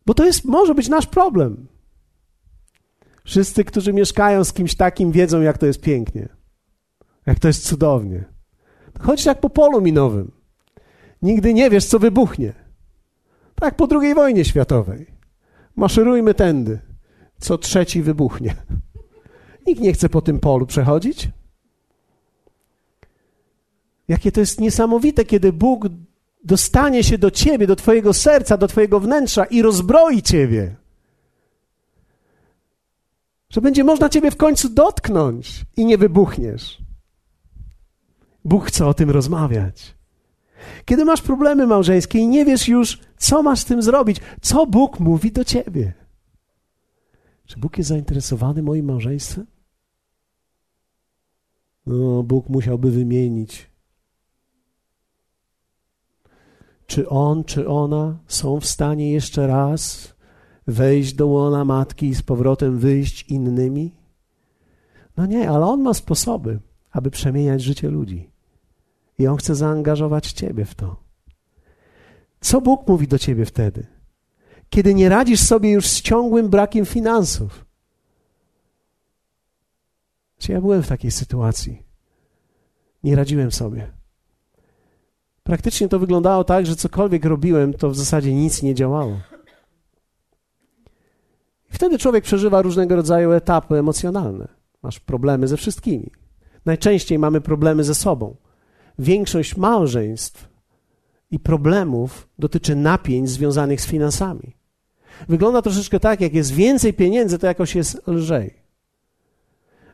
Bo 0.09 0.13
to 0.13 0.25
jest, 0.25 0.45
może 0.45 0.75
być 0.75 0.89
nasz 0.89 1.07
problem. 1.07 1.67
Wszyscy, 3.23 3.63
którzy 3.63 3.93
mieszkają 3.93 4.43
z 4.43 4.53
kimś 4.53 4.75
takim, 4.75 5.11
wiedzą, 5.11 5.41
jak 5.41 5.57
to 5.57 5.65
jest 5.65 5.81
pięknie, 5.81 6.29
jak 7.25 7.39
to 7.39 7.47
jest 7.47 7.67
cudownie. 7.67 8.25
Chodzisz 8.99 9.25
jak 9.25 9.39
po 9.39 9.49
polu 9.49 9.81
minowym. 9.81 10.31
Nigdy 11.21 11.53
nie 11.53 11.69
wiesz, 11.69 11.85
co 11.85 11.99
wybuchnie. 11.99 12.53
Tak 13.55 13.75
po 13.75 13.87
II 14.01 14.15
wojnie 14.15 14.45
światowej. 14.45 15.07
Maszerujmy 15.75 16.33
tędy 16.33 16.79
co 17.39 17.57
trzeci 17.57 18.01
wybuchnie. 18.01 18.55
Nikt 19.67 19.81
nie 19.81 19.93
chce 19.93 20.09
po 20.09 20.21
tym 20.21 20.39
polu 20.39 20.65
przechodzić. 20.65 21.29
Jakie 24.07 24.31
to 24.31 24.39
jest 24.39 24.59
niesamowite, 24.59 25.25
kiedy 25.25 25.53
Bóg 25.53 25.85
dostanie 26.43 27.03
się 27.03 27.17
do 27.17 27.31
ciebie, 27.31 27.67
do 27.67 27.75
twojego 27.75 28.13
serca, 28.13 28.57
do 28.57 28.67
twojego 28.67 28.99
wnętrza 28.99 29.45
i 29.45 29.61
rozbroi 29.61 30.21
ciebie. 30.21 30.75
Że 33.49 33.61
będzie 33.61 33.83
można 33.83 34.09
ciebie 34.09 34.31
w 34.31 34.37
końcu 34.37 34.69
dotknąć 34.69 35.65
i 35.77 35.85
nie 35.85 35.97
wybuchniesz. 35.97 36.77
Bóg 38.45 38.65
chce 38.65 38.85
o 38.85 38.93
tym 38.93 39.09
rozmawiać. 39.09 39.95
Kiedy 40.85 41.05
masz 41.05 41.21
problemy 41.21 41.67
małżeńskie 41.67 42.19
i 42.19 42.27
nie 42.27 42.45
wiesz 42.45 42.67
już, 42.67 42.99
co 43.17 43.43
masz 43.43 43.59
z 43.59 43.65
tym 43.65 43.81
zrobić, 43.81 44.17
co 44.41 44.65
Bóg 44.65 44.99
mówi 44.99 45.31
do 45.31 45.43
ciebie. 45.43 45.93
Czy 47.45 47.59
Bóg 47.59 47.77
jest 47.77 47.89
zainteresowany 47.89 48.63
moim 48.63 48.85
małżeństwem? 48.85 49.45
No, 51.85 52.23
Bóg 52.23 52.49
musiałby 52.49 52.91
wymienić 52.91 53.68
czy 56.89 57.09
on, 57.09 57.43
czy 57.43 57.67
ona 57.67 58.17
są 58.27 58.59
w 58.59 58.65
stanie 58.65 59.11
jeszcze 59.11 59.47
raz 59.47 60.13
wejść 60.67 61.13
do 61.13 61.27
łona 61.27 61.65
matki 61.65 62.07
i 62.07 62.15
z 62.15 62.21
powrotem 62.21 62.77
wyjść 62.77 63.23
innymi? 63.23 63.95
No 65.17 65.25
nie, 65.25 65.49
ale 65.49 65.65
on 65.65 65.81
ma 65.81 65.93
sposoby, 65.93 66.59
aby 66.91 67.11
przemieniać 67.11 67.61
życie 67.61 67.89
ludzi. 67.89 68.31
I 69.19 69.27
on 69.27 69.37
chce 69.37 69.55
zaangażować 69.55 70.31
ciebie 70.31 70.65
w 70.65 70.75
to. 70.75 71.03
Co 72.41 72.61
Bóg 72.61 72.87
mówi 72.87 73.07
do 73.07 73.19
ciebie 73.19 73.45
wtedy? 73.45 73.87
Kiedy 74.69 74.93
nie 74.93 75.09
radzisz 75.09 75.41
sobie 75.41 75.71
już 75.71 75.87
z 75.87 76.01
ciągłym 76.01 76.49
brakiem 76.49 76.85
finansów. 76.85 77.65
Czy 80.37 80.51
ja 80.51 80.61
byłem 80.61 80.83
w 80.83 80.87
takiej 80.87 81.11
sytuacji? 81.11 81.83
Nie 83.03 83.15
radziłem 83.15 83.51
sobie. 83.51 83.98
Praktycznie 85.43 85.87
to 85.89 85.99
wyglądało 85.99 86.43
tak, 86.43 86.65
że 86.65 86.75
cokolwiek 86.75 87.25
robiłem, 87.25 87.73
to 87.73 87.89
w 87.89 87.95
zasadzie 87.95 88.33
nic 88.33 88.63
nie 88.63 88.75
działało. 88.75 89.19
I 91.69 91.73
wtedy 91.73 91.97
człowiek 91.97 92.23
przeżywa 92.23 92.61
różnego 92.61 92.95
rodzaju 92.95 93.31
etapy 93.31 93.75
emocjonalne. 93.75 94.47
Masz 94.83 94.99
problemy 94.99 95.47
ze 95.47 95.57
wszystkimi. 95.57 96.11
Najczęściej 96.65 97.19
mamy 97.19 97.41
problemy 97.41 97.83
ze 97.83 97.95
sobą. 97.95 98.35
Większość 98.99 99.57
małżeństw 99.57 100.49
i 101.31 101.39
problemów 101.39 102.27
dotyczy 102.39 102.75
napięć 102.75 103.29
związanych 103.29 103.81
z 103.81 103.85
finansami. 103.85 104.55
Wygląda 105.29 105.61
troszeczkę 105.61 105.99
tak, 105.99 106.21
jak 106.21 106.33
jest 106.33 106.51
więcej 106.51 106.93
pieniędzy, 106.93 107.39
to 107.39 107.47
jakoś 107.47 107.75
jest 107.75 108.07
lżej. 108.07 108.53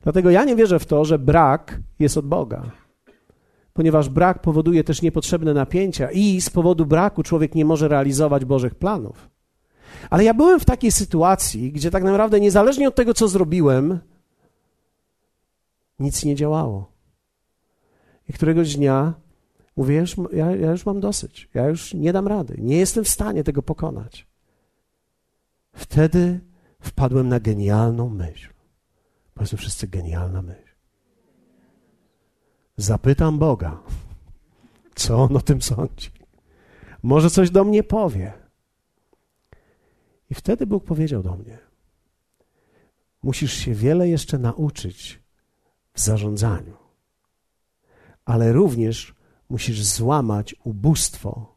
Dlatego 0.03 0.29
ja 0.29 0.43
nie 0.43 0.55
wierzę 0.55 0.79
w 0.79 0.85
to, 0.85 1.05
że 1.05 1.19
brak 1.19 1.79
jest 1.99 2.17
od 2.17 2.27
Boga 2.27 2.84
ponieważ 3.75 4.09
brak 4.09 4.41
powoduje 4.41 4.83
też 4.83 5.01
niepotrzebne 5.01 5.53
napięcia 5.53 6.11
i 6.11 6.41
z 6.41 6.49
powodu 6.49 6.85
braku 6.85 7.23
człowiek 7.23 7.55
nie 7.55 7.65
może 7.65 7.87
realizować 7.87 8.45
Bożych 8.45 8.75
planów. 8.75 9.29
Ale 10.09 10.23
ja 10.23 10.33
byłem 10.33 10.59
w 10.59 10.65
takiej 10.65 10.91
sytuacji, 10.91 11.71
gdzie 11.71 11.91
tak 11.91 12.03
naprawdę 12.03 12.39
niezależnie 12.39 12.87
od 12.87 12.95
tego, 12.95 13.13
co 13.13 13.27
zrobiłem, 13.27 13.99
nic 15.99 16.25
nie 16.25 16.35
działało. 16.35 16.91
I 18.29 18.33
któregoś 18.33 18.75
dnia 18.75 19.13
mówię, 19.77 20.03
ja, 20.33 20.55
ja 20.55 20.71
już 20.71 20.85
mam 20.85 20.99
dosyć, 20.99 21.49
ja 21.53 21.67
już 21.67 21.93
nie 21.93 22.13
dam 22.13 22.27
rady, 22.27 22.55
nie 22.57 22.77
jestem 22.77 23.03
w 23.03 23.09
stanie 23.09 23.43
tego 23.43 23.61
pokonać. 23.61 24.27
Wtedy 25.73 26.39
wpadłem 26.79 27.27
na 27.27 27.39
genialną 27.39 28.09
myśl. 28.09 28.49
Powiedzmy 29.33 29.57
wszyscy 29.57 29.87
genialna 29.87 30.41
myśl. 30.41 30.64
Zapytam 32.77 33.39
Boga, 33.39 33.79
co 34.95 35.17
on 35.23 35.37
o 35.37 35.41
tym 35.41 35.61
sądzi. 35.61 36.09
Może 37.03 37.29
coś 37.29 37.49
do 37.49 37.63
mnie 37.63 37.83
powie. 37.83 38.33
I 40.29 40.35
wtedy 40.35 40.65
Bóg 40.65 40.83
powiedział 40.83 41.23
do 41.23 41.35
mnie: 41.35 41.57
Musisz 43.23 43.53
się 43.53 43.73
wiele 43.73 44.09
jeszcze 44.09 44.37
nauczyć 44.37 45.21
w 45.93 45.99
zarządzaniu, 45.99 46.77
ale 48.25 48.53
również 48.53 49.15
musisz 49.49 49.83
złamać 49.83 50.55
ubóstwo, 50.63 51.55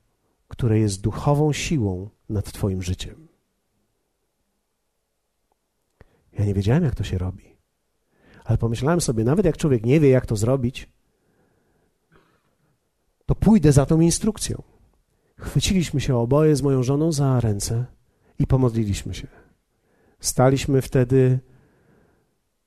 które 0.48 0.78
jest 0.78 1.00
duchową 1.00 1.52
siłą 1.52 2.10
nad 2.28 2.52
Twoim 2.52 2.82
życiem. 2.82 3.28
Ja 6.32 6.44
nie 6.44 6.54
wiedziałem, 6.54 6.84
jak 6.84 6.94
to 6.94 7.04
się 7.04 7.18
robi, 7.18 7.56
ale 8.44 8.58
pomyślałem 8.58 9.00
sobie, 9.00 9.24
nawet 9.24 9.46
jak 9.46 9.56
człowiek 9.56 9.86
nie 9.86 10.00
wie, 10.00 10.08
jak 10.08 10.26
to 10.26 10.36
zrobić, 10.36 10.88
to 13.28 13.34
pójdę 13.34 13.72
za 13.72 13.86
tą 13.86 14.00
instrukcją. 14.00 14.62
Chwyciliśmy 15.38 16.00
się 16.00 16.16
oboje 16.16 16.56
z 16.56 16.62
moją 16.62 16.82
żoną 16.82 17.12
za 17.12 17.40
ręce 17.40 17.84
i 18.38 18.46
pomodliliśmy 18.46 19.14
się. 19.14 19.26
Staliśmy 20.20 20.82
wtedy 20.82 21.38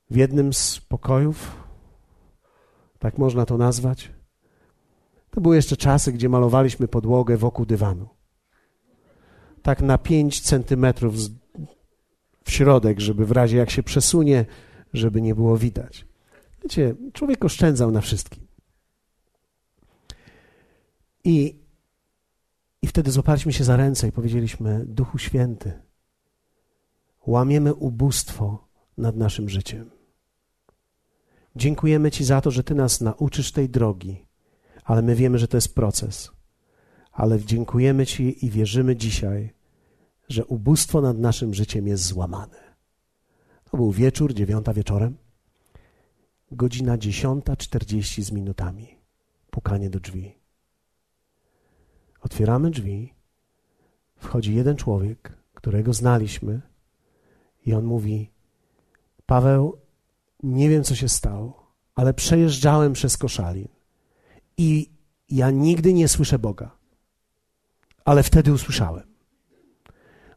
w 0.10 0.16
jednym 0.16 0.54
z 0.54 0.80
pokojów, 0.80 1.64
tak 3.00 3.18
można 3.18 3.46
to 3.46 3.58
nazwać. 3.58 4.12
To 5.32 5.42
były 5.42 5.56
jeszcze 5.56 5.78
czasy, 5.78 6.12
gdzie 6.12 6.30
malowaliśmy 6.30 6.88
podłogę 6.88 7.38
wokół 7.38 7.66
dywanu. 7.66 8.08
Tak 9.62 9.82
na 9.82 9.98
pięć 9.98 10.42
centymetrów 10.42 11.16
w 12.44 12.52
środek, 12.52 13.00
żeby 13.00 13.26
w 13.26 13.32
razie 13.32 13.58
jak 13.58 13.70
się 13.70 13.84
przesunie, 13.84 14.46
żeby 14.94 15.22
nie 15.22 15.36
było 15.36 15.58
widać. 15.58 16.06
Wiecie, 16.64 16.96
człowiek 17.14 17.46
oszczędzał 17.46 17.92
na 17.92 18.02
wszystkim. 18.02 18.51
I, 21.24 21.60
I 22.82 22.88
wtedy 22.88 23.12
złapaliśmy 23.12 23.54
się 23.54 23.64
za 23.64 23.78
ręce 23.78 24.08
i 24.08 24.12
powiedzieliśmy: 24.12 24.86
Duchu 24.86 25.18
Święty, 25.18 25.82
łamiemy 27.28 27.74
ubóstwo 27.74 28.68
nad 28.98 29.16
naszym 29.16 29.50
życiem. 29.50 29.92
Dziękujemy 31.56 32.12
Ci 32.12 32.24
za 32.24 32.42
to, 32.42 32.52
że 32.52 32.64
Ty 32.64 32.76
nas 32.76 33.02
nauczysz 33.02 33.52
tej 33.52 33.70
drogi, 33.70 34.26
ale 34.84 35.02
my 35.02 35.16
wiemy, 35.16 35.38
że 35.38 35.48
to 35.48 35.58
jest 35.58 35.76
proces. 35.76 36.32
Ale 37.12 37.40
dziękujemy 37.40 38.06
Ci 38.06 38.46
i 38.46 38.50
wierzymy 38.50 38.96
dzisiaj, 38.96 39.54
że 40.30 40.46
ubóstwo 40.46 41.02
nad 41.02 41.18
naszym 41.18 41.54
życiem 41.54 41.88
jest 41.88 42.04
złamane. 42.04 42.76
To 43.72 43.78
był 43.78 43.92
wieczór, 43.92 44.34
dziewiąta 44.34 44.74
wieczorem, 44.74 45.18
godzina 46.52 46.98
dziesiąta 46.98 47.56
czterdzieści 47.56 48.24
z 48.24 48.32
minutami. 48.32 48.98
Pukanie 49.50 49.90
do 49.90 50.00
drzwi. 50.00 50.41
Otwieramy 52.22 52.72
drzwi, 52.72 53.14
wchodzi 54.18 54.56
jeden 54.56 54.76
człowiek, 54.76 55.38
którego 55.54 55.94
znaliśmy, 55.94 56.62
i 57.66 57.74
on 57.74 57.86
mówi: 57.86 58.32
Paweł, 59.26 59.78
nie 60.44 60.70
wiem 60.70 60.84
co 60.84 60.96
się 60.96 61.10
stało, 61.10 61.74
ale 61.96 62.14
przejeżdżałem 62.14 62.94
przez 62.94 63.18
koszalin 63.18 63.68
i 64.58 64.90
ja 65.30 65.52
nigdy 65.52 65.94
nie 65.94 66.08
słyszę 66.08 66.40
Boga, 66.40 66.72
ale 68.06 68.24
wtedy 68.24 68.54
usłyszałem. 68.54 69.12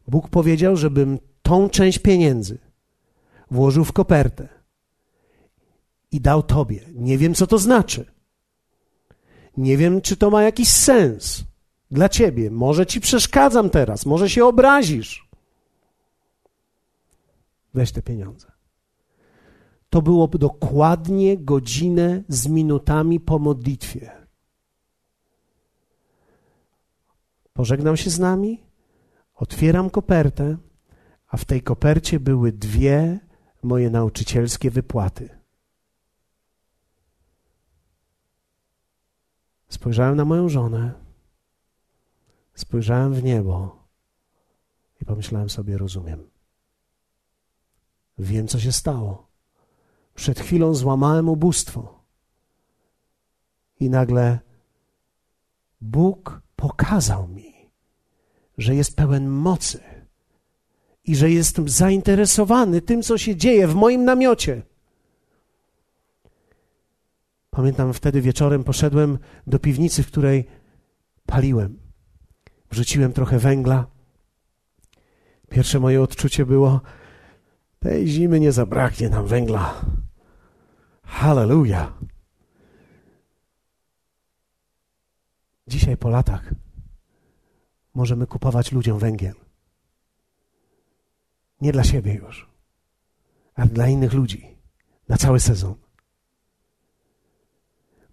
Bóg 0.07 0.29
powiedział, 0.29 0.75
żebym 0.75 1.19
tą 1.41 1.69
część 1.69 1.99
pieniędzy 1.99 2.57
włożył 3.51 3.85
w 3.85 3.91
kopertę 3.91 4.49
i 6.11 6.21
dał 6.21 6.43
Tobie. 6.43 6.81
Nie 6.93 7.17
wiem, 7.17 7.33
co 7.33 7.47
to 7.47 7.57
znaczy. 7.57 8.05
Nie 9.57 9.77
wiem, 9.77 10.01
czy 10.01 10.17
to 10.17 10.29
ma 10.29 10.43
jakiś 10.43 10.69
sens 10.69 11.43
dla 11.91 12.09
ciebie. 12.09 12.51
Może 12.51 12.85
ci 12.85 13.01
przeszkadzam 13.01 13.69
teraz, 13.69 14.05
może 14.05 14.29
się 14.29 14.45
obrazisz. 14.45 15.29
Weź 17.73 17.91
te 17.91 18.01
pieniądze. 18.01 18.51
To 19.89 20.01
było 20.01 20.27
dokładnie 20.27 21.37
godzinę 21.37 22.23
z 22.27 22.47
minutami 22.47 23.19
po 23.19 23.39
modlitwie. 23.39 24.11
Pożegnam 27.53 27.97
się 27.97 28.09
z 28.09 28.19
nami, 28.19 28.63
otwieram 29.35 29.89
kopertę, 29.89 30.57
a 31.27 31.37
w 31.37 31.45
tej 31.45 31.61
kopercie 31.61 32.19
były 32.19 32.51
dwie 32.51 33.19
moje 33.63 33.89
nauczycielskie 33.89 34.71
wypłaty. 34.71 35.29
Spojrzałem 39.69 40.15
na 40.15 40.25
moją 40.25 40.49
żonę 40.49 41.04
Spojrzałem 42.55 43.13
w 43.13 43.23
niebo 43.23 43.83
i 45.01 45.05
pomyślałem 45.05 45.49
sobie, 45.49 45.77
rozumiem. 45.77 46.29
Wiem, 48.17 48.47
co 48.47 48.59
się 48.59 48.71
stało. 48.71 49.27
Przed 50.15 50.39
chwilą 50.39 50.73
złamałem 50.73 51.29
ubóstwo. 51.29 52.03
I 53.79 53.89
nagle 53.89 54.39
Bóg 55.81 56.41
pokazał 56.55 57.27
mi, 57.27 57.71
że 58.57 58.75
jest 58.75 58.95
pełen 58.95 59.27
mocy 59.29 59.79
i 61.03 61.15
że 61.15 61.31
jestem 61.31 61.69
zainteresowany 61.69 62.81
tym, 62.81 63.01
co 63.01 63.17
się 63.17 63.35
dzieje 63.35 63.67
w 63.67 63.75
moim 63.75 64.05
namiocie. 64.05 64.61
Pamiętam 67.49 67.93
wtedy 67.93 68.21
wieczorem 68.21 68.63
poszedłem 68.63 69.19
do 69.47 69.59
piwnicy, 69.59 70.03
w 70.03 70.07
której 70.07 70.47
paliłem 71.25 71.84
wrzuciłem 72.71 73.13
trochę 73.13 73.39
węgla. 73.39 73.87
Pierwsze 75.49 75.79
moje 75.79 76.01
odczucie 76.01 76.45
było: 76.45 76.81
tej 77.79 78.07
zimy 78.07 78.39
nie 78.39 78.51
zabraknie 78.51 79.09
nam 79.09 79.27
węgla. 79.27 79.85
Halleluja. 81.03 81.93
Dzisiaj 85.67 85.97
po 85.97 86.09
latach 86.09 86.53
możemy 87.93 88.27
kupować 88.27 88.71
ludziom 88.71 88.99
węgiel. 88.99 89.35
Nie 91.61 91.71
dla 91.71 91.83
siebie 91.83 92.13
już, 92.13 92.49
ale 93.55 93.67
dla 93.67 93.87
innych 93.87 94.13
ludzi, 94.13 94.57
na 95.09 95.17
cały 95.17 95.39
sezon. 95.39 95.75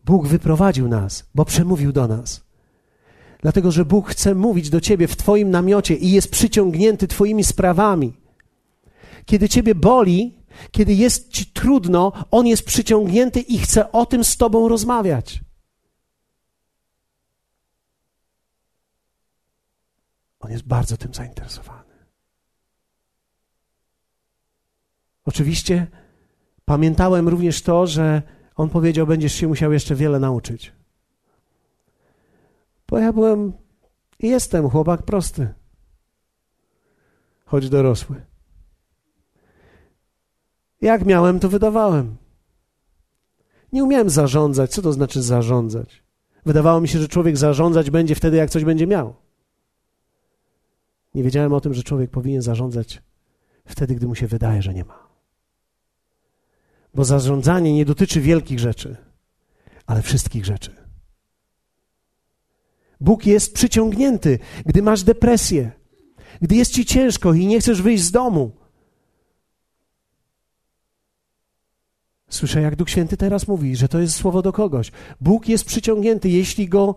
Bóg 0.05 0.27
wyprowadził 0.27 0.89
nas, 0.89 1.31
bo 1.35 1.45
przemówił 1.45 1.93
do 1.93 2.09
nas. 2.09 2.45
Dlatego, 3.43 3.71
że 3.71 3.85
Bóg 3.85 4.09
chce 4.11 4.35
mówić 4.35 4.71
do 4.71 4.81
ciebie 4.81 5.09
w 5.09 5.17
Twoim 5.17 5.51
namiocie 5.51 5.97
i 5.97 6.11
jest 6.11 6.31
przyciągnięty 6.31 7.09
Twoimi 7.09 7.45
sprawami. 7.45 8.13
Kiedy 9.27 9.49
Ciebie 9.49 9.75
boli, 9.75 10.39
kiedy 10.71 10.95
jest 10.95 11.29
Ci 11.33 11.47
trudno, 11.47 12.13
On 12.31 12.47
jest 12.47 12.65
przyciągnięty 12.65 13.41
i 13.41 13.59
chce 13.59 13.93
o 13.93 14.07
tym 14.07 14.25
z 14.25 14.37
Tobą 14.37 14.69
rozmawiać. 14.69 15.41
On 20.41 20.51
jest 20.51 20.65
bardzo 20.65 20.97
tym 20.97 21.15
zainteresowany. 21.15 21.93
Oczywiście 25.25 25.87
pamiętałem 26.65 27.29
również 27.29 27.63
to, 27.63 27.87
że 27.87 28.23
On 28.57 28.69
powiedział: 28.69 29.07
Będziesz 29.07 29.33
się 29.33 29.49
musiał 29.49 29.73
jeszcze 29.73 29.95
wiele 29.95 30.19
nauczyć. 30.19 30.73
Bo 32.93 32.99
ja 32.99 33.13
byłem 33.13 33.53
i 34.19 34.29
jestem 34.29 34.71
chłopak 34.71 35.03
prosty, 35.03 35.55
choć 37.45 37.69
dorosły. 37.69 38.23
Jak 40.81 41.07
miałem, 41.07 41.41
to 41.41 41.49
wydawałem. 41.49 42.17
Nie 43.73 43.85
umiałem 43.85 44.11
zarządzać. 44.11 44.71
Co 44.71 44.83
to 44.83 44.93
znaczy 44.93 45.23
zarządzać? 45.23 46.03
Wydawało 46.47 46.81
mi 46.81 46.89
się, 46.89 46.99
że 46.99 47.09
człowiek 47.09 47.37
zarządzać 47.37 47.91
będzie 47.91 48.15
wtedy, 48.15 48.37
jak 48.37 48.51
coś 48.51 48.65
będzie 48.65 48.87
miał. 48.87 49.15
Nie 51.15 51.23
wiedziałem 51.23 51.53
o 51.53 51.61
tym, 51.61 51.75
że 51.75 51.83
człowiek 51.83 52.11
powinien 52.11 52.43
zarządzać 52.43 53.03
wtedy, 53.65 53.95
gdy 53.95 54.07
mu 54.07 54.15
się 54.15 54.27
wydaje, 54.27 54.63
że 54.63 54.75
nie 54.75 54.85
ma. 54.85 55.09
Bo 56.95 57.05
zarządzanie 57.05 57.75
nie 57.75 57.85
dotyczy 57.85 58.21
wielkich 58.21 58.59
rzeczy, 58.59 58.97
ale 59.87 60.03
wszystkich 60.03 60.45
rzeczy. 60.45 60.82
Bóg 63.03 63.27
jest 63.27 63.55
przyciągnięty, 63.55 64.39
gdy 64.67 64.83
masz 64.83 65.03
depresję, 65.03 65.71
gdy 66.41 66.55
jest 66.55 66.73
ci 66.73 66.85
ciężko 66.85 67.33
i 67.33 67.47
nie 67.47 67.61
chcesz 67.61 67.83
wyjść 67.83 68.05
z 68.05 68.11
domu. 68.11 68.51
Słyszę, 72.29 72.63
jak 72.63 72.77
Duch 72.77 72.91
Święty 72.91 73.17
teraz 73.17 73.49
mówi, 73.49 73.77
że 73.77 73.89
to 73.89 73.99
jest 73.99 74.15
słowo 74.15 74.43
do 74.43 74.53
kogoś. 74.53 74.93
Bóg 75.21 75.49
jest 75.49 75.65
przyciągnięty, 75.65 76.29
jeśli 76.29 76.69
go 76.69 76.95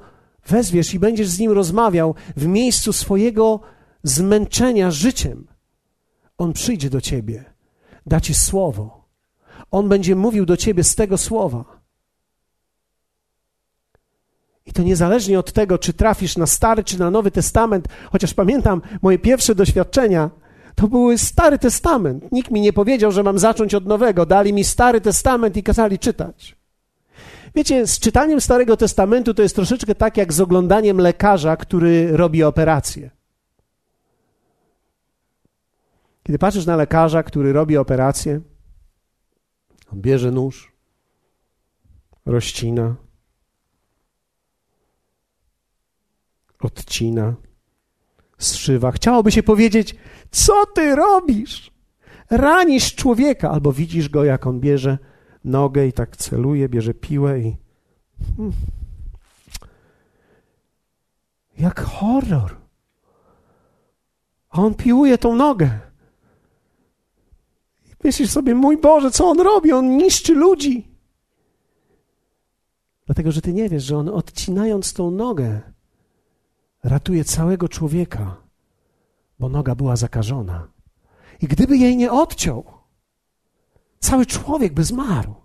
wezwiesz 0.48 0.94
i 0.94 1.00
będziesz 1.00 1.28
z 1.28 1.40
nim 1.40 1.52
rozmawiał 1.52 2.16
w 2.38 2.48
miejscu 2.48 2.94
swojego 2.94 3.60
zmęczenia 4.04 4.92
życiem. 4.92 5.48
On 6.38 6.54
przyjdzie 6.54 6.90
do 6.90 7.02
ciebie, 7.02 7.46
da 8.06 8.22
ci 8.22 8.34
słowo. 8.34 9.06
On 9.72 9.90
będzie 9.90 10.16
mówił 10.16 10.46
do 10.46 10.58
ciebie 10.58 10.84
z 10.84 10.96
tego 10.96 11.18
słowa. 11.18 11.75
I 14.66 14.74
to 14.74 14.84
niezależnie 14.84 15.40
od 15.40 15.52
tego, 15.52 15.78
czy 15.78 15.94
trafisz 15.94 16.38
na 16.38 16.46
Stary 16.46 16.84
czy 16.84 17.00
na 17.00 17.12
Nowy 17.12 17.32
Testament, 17.32 17.88
chociaż 18.12 18.34
pamiętam 18.34 18.82
moje 19.02 19.20
pierwsze 19.20 19.56
doświadczenia, 19.56 20.30
to 20.76 20.88
był 20.88 21.18
Stary 21.18 21.60
Testament. 21.60 22.32
Nikt 22.32 22.52
mi 22.52 22.62
nie 22.62 22.74
powiedział, 22.74 23.12
że 23.12 23.24
mam 23.24 23.40
zacząć 23.40 23.76
od 23.76 23.86
nowego. 23.86 24.26
Dali 24.26 24.54
mi 24.54 24.64
Stary 24.64 25.02
Testament 25.02 25.58
i 25.58 25.64
kazali 25.64 26.00
czytać. 26.00 26.56
Wiecie, 27.56 27.88
z 27.88 28.00
czytaniem 28.00 28.42
Starego 28.42 28.78
Testamentu 28.78 29.34
to 29.34 29.42
jest 29.42 29.56
troszeczkę 29.56 29.96
tak 29.96 30.18
jak 30.18 30.34
z 30.34 30.42
oglądaniem 30.42 30.98
lekarza, 30.98 31.58
który 31.58 32.18
robi 32.18 32.44
operację. 32.44 33.10
Kiedy 36.24 36.40
patrzysz 36.40 36.66
na 36.66 36.76
lekarza, 36.76 37.24
który 37.24 37.54
robi 37.54 37.78
operację, 37.78 38.42
on 39.94 40.02
bierze 40.02 40.32
nóż, 40.32 40.72
rozcina, 42.26 42.96
odcina, 46.66 47.36
zszywa. 48.38 48.92
Chciałoby 48.92 49.32
się 49.32 49.44
powiedzieć, 49.44 49.96
co 50.32 50.66
ty 50.66 50.96
robisz? 50.96 51.72
Ranisz 52.30 52.96
człowieka, 52.96 53.52
albo 53.52 53.74
widzisz 53.74 54.10
go, 54.10 54.24
jak 54.24 54.48
on 54.48 54.60
bierze 54.60 54.98
nogę 55.44 55.88
i 55.88 55.94
tak 55.94 56.18
celuje, 56.18 56.70
bierze 56.70 56.94
piłę 56.94 57.40
i. 57.40 57.56
Hmm. 58.38 58.54
Jak 61.58 61.82
horror. 61.82 62.56
A 64.50 64.62
on 64.62 64.74
piłuje 64.74 65.18
tą 65.18 65.36
nogę. 65.36 65.80
I 67.86 67.92
myślisz 68.04 68.30
sobie, 68.30 68.56
mój 68.56 68.78
Boże, 68.78 69.12
co 69.12 69.30
on 69.30 69.40
robi? 69.40 69.72
On 69.72 69.98
niszczy 69.98 70.36
ludzi. 70.36 70.88
Dlatego, 73.06 73.32
że 73.32 73.42
ty 73.42 73.54
nie 73.54 73.70
wiesz, 73.70 73.84
że 73.84 73.98
on 73.98 74.10
odcinając 74.10 74.94
tą 74.94 75.12
nogę, 75.12 75.62
ratuje 76.86 77.24
całego 77.24 77.70
człowieka, 77.70 78.36
bo 79.40 79.50
noga 79.50 79.76
była 79.76 79.96
zakażona. 79.96 80.68
I 81.42 81.48
gdyby 81.48 81.78
jej 81.78 81.98
nie 81.98 82.12
odciął, 82.12 82.64
cały 84.00 84.26
człowiek 84.26 84.74
by 84.74 84.84
zmarł. 84.84 85.36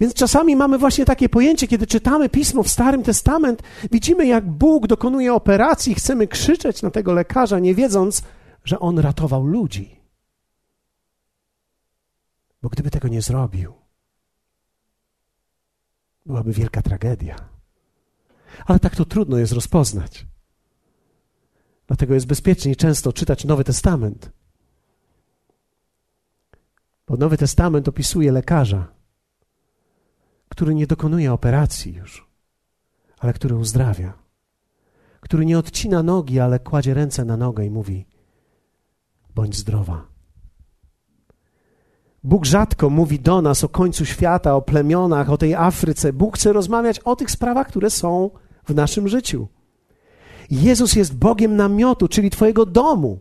Więc 0.00 0.14
czasami 0.14 0.56
mamy 0.56 0.78
właśnie 0.78 1.04
takie 1.04 1.28
pojęcie, 1.28 1.68
kiedy 1.68 1.86
czytamy 1.86 2.28
pismo 2.28 2.62
w 2.62 2.68
Starym 2.68 3.02
Testament, 3.02 3.62
widzimy, 3.90 4.26
jak 4.26 4.50
Bóg 4.50 4.86
dokonuje 4.86 5.34
operacji, 5.34 5.94
chcemy 5.94 6.28
krzyczeć 6.28 6.82
na 6.82 6.90
tego 6.90 7.12
lekarza, 7.12 7.58
nie 7.58 7.74
wiedząc, 7.74 8.22
że 8.64 8.80
on 8.80 8.98
ratował 8.98 9.46
ludzi. 9.46 10.00
Bo 12.62 12.68
gdyby 12.68 12.90
tego 12.90 13.08
nie 13.08 13.22
zrobił, 13.22 13.72
byłaby 16.26 16.52
wielka 16.52 16.82
tragedia. 16.82 17.51
Ale 18.66 18.78
tak 18.78 18.96
to 18.96 19.04
trudno 19.04 19.38
jest 19.38 19.52
rozpoznać. 19.52 20.26
Dlatego 21.86 22.14
jest 22.14 22.26
bezpieczniej 22.26 22.76
często 22.76 23.12
czytać 23.12 23.44
Nowy 23.44 23.64
Testament. 23.64 24.30
Bo 27.06 27.16
Nowy 27.16 27.36
Testament 27.36 27.88
opisuje 27.88 28.32
lekarza, 28.32 28.88
który 30.48 30.74
nie 30.74 30.86
dokonuje 30.86 31.32
operacji 31.32 31.94
już, 31.94 32.26
ale 33.18 33.32
który 33.32 33.56
uzdrawia, 33.56 34.12
który 35.20 35.46
nie 35.46 35.58
odcina 35.58 36.02
nogi, 36.02 36.40
ale 36.40 36.58
kładzie 36.58 36.94
ręce 36.94 37.24
na 37.24 37.36
nogę 37.36 37.66
i 37.66 37.70
mówi: 37.70 38.06
bądź 39.34 39.56
zdrowa. 39.56 40.11
Bóg 42.24 42.46
rzadko 42.46 42.90
mówi 42.90 43.20
do 43.20 43.42
nas 43.42 43.64
o 43.64 43.68
końcu 43.68 44.04
świata, 44.04 44.54
o 44.54 44.62
plemionach, 44.62 45.30
o 45.30 45.36
tej 45.36 45.54
Afryce. 45.54 46.12
Bóg 46.12 46.36
chce 46.36 46.52
rozmawiać 46.52 46.98
o 46.98 47.16
tych 47.16 47.30
sprawach, 47.30 47.68
które 47.68 47.90
są 47.90 48.30
w 48.68 48.74
naszym 48.74 49.08
życiu. 49.08 49.48
Jezus 50.50 50.96
jest 50.96 51.16
Bogiem 51.16 51.56
namiotu, 51.56 52.08
czyli 52.08 52.30
Twojego 52.30 52.66
domu, 52.66 53.18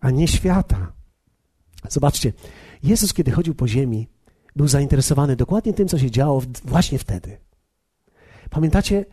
a 0.00 0.10
nie 0.10 0.28
świata. 0.28 0.92
Zobaczcie, 1.88 2.32
Jezus, 2.82 3.12
kiedy 3.12 3.30
chodził 3.30 3.54
po 3.54 3.68
ziemi, 3.68 4.08
był 4.56 4.68
zainteresowany 4.68 5.36
dokładnie 5.36 5.72
tym, 5.72 5.88
co 5.88 5.98
się 5.98 6.10
działo 6.10 6.42
właśnie 6.64 6.98
wtedy. 6.98 7.38
Pamiętacie, 8.50 9.04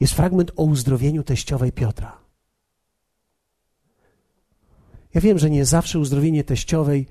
jest 0.00 0.14
fragment 0.14 0.52
o 0.56 0.62
uzdrowieniu 0.62 1.22
teściowej 1.22 1.72
Piotra. 1.72 2.20
Ja 5.14 5.20
wiem, 5.20 5.38
że 5.38 5.50
nie 5.50 5.64
zawsze 5.64 5.98
uzdrowienie 5.98 6.44
teściowej 6.44 7.06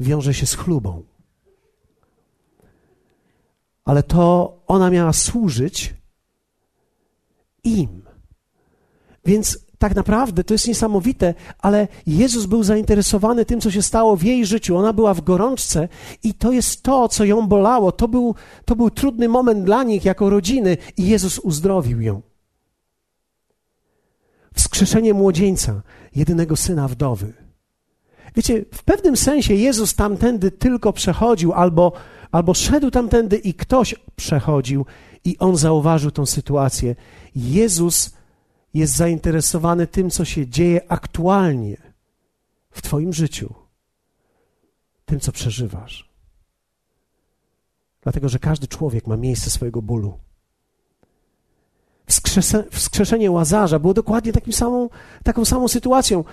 wiąże 0.00 0.34
się 0.34 0.46
z 0.46 0.54
chlubą. 0.54 1.02
Ale 3.84 4.02
to 4.02 4.56
ona 4.66 4.90
miała 4.90 5.12
służyć 5.12 5.94
im. 7.64 8.02
Więc 9.24 9.58
tak 9.78 9.94
naprawdę 9.94 10.44
to 10.44 10.54
jest 10.54 10.68
niesamowite, 10.68 11.34
ale 11.58 11.88
Jezus 12.06 12.46
był 12.46 12.62
zainteresowany 12.62 13.44
tym, 13.44 13.60
co 13.60 13.70
się 13.70 13.82
stało 13.82 14.16
w 14.16 14.22
jej 14.22 14.46
życiu. 14.46 14.76
Ona 14.76 14.92
była 14.92 15.14
w 15.14 15.20
gorączce 15.20 15.88
i 16.22 16.34
to 16.34 16.52
jest 16.52 16.82
to, 16.82 17.08
co 17.08 17.24
ją 17.24 17.46
bolało. 17.46 17.92
To 17.92 18.08
był, 18.08 18.34
to 18.64 18.76
był 18.76 18.90
trudny 18.90 19.28
moment 19.28 19.64
dla 19.64 19.82
nich 19.82 20.04
jako 20.04 20.30
rodziny 20.30 20.76
i 20.96 21.06
Jezus 21.06 21.38
uzdrowił 21.38 22.00
ją. 22.00 22.22
Wskrzeszenie 24.54 25.14
młodzieńca, 25.14 25.82
jedynego 26.14 26.56
syna 26.56 26.88
wdowy. 26.88 27.47
Wiecie, 28.36 28.64
w 28.74 28.84
pewnym 28.84 29.16
sensie 29.16 29.54
Jezus 29.54 29.94
tamtędy 29.94 30.50
tylko 30.50 30.92
przechodził, 30.92 31.52
albo, 31.52 31.92
albo 32.30 32.54
szedł 32.54 32.90
tamtędy 32.90 33.36
i 33.36 33.54
ktoś 33.54 33.94
przechodził 34.16 34.86
i 35.24 35.38
on 35.38 35.56
zauważył 35.56 36.10
tą 36.10 36.26
sytuację. 36.26 36.96
Jezus 37.34 38.10
jest 38.74 38.96
zainteresowany 38.96 39.86
tym, 39.86 40.10
co 40.10 40.24
się 40.24 40.46
dzieje 40.46 40.92
aktualnie 40.92 41.76
w 42.70 42.82
Twoim 42.82 43.12
życiu, 43.12 43.54
tym, 45.04 45.20
co 45.20 45.32
przeżywasz. 45.32 46.08
Dlatego, 48.02 48.28
że 48.28 48.38
każdy 48.38 48.66
człowiek 48.66 49.06
ma 49.06 49.16
miejsce 49.16 49.50
swojego 49.50 49.82
bólu. 49.82 50.18
Wskrzeszenie 52.70 53.30
Łazarza 53.30 53.78
było 53.78 53.94
dokładnie 53.94 54.32
takim 54.32 54.52
samą, 54.52 54.88
taką 55.24 55.44
samą 55.44 55.68
sytuacją. 55.68 56.24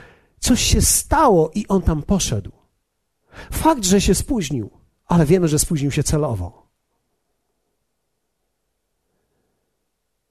Coś 0.45 0.61
się 0.61 0.81
stało 0.81 1.51
i 1.55 1.67
on 1.67 1.81
tam 1.81 2.03
poszedł. 2.03 2.51
Fakt, 3.51 3.85
że 3.85 4.01
się 4.01 4.15
spóźnił, 4.15 4.69
ale 5.05 5.25
wiemy, 5.25 5.47
że 5.47 5.59
spóźnił 5.59 5.91
się 5.91 6.03
celowo. 6.03 6.67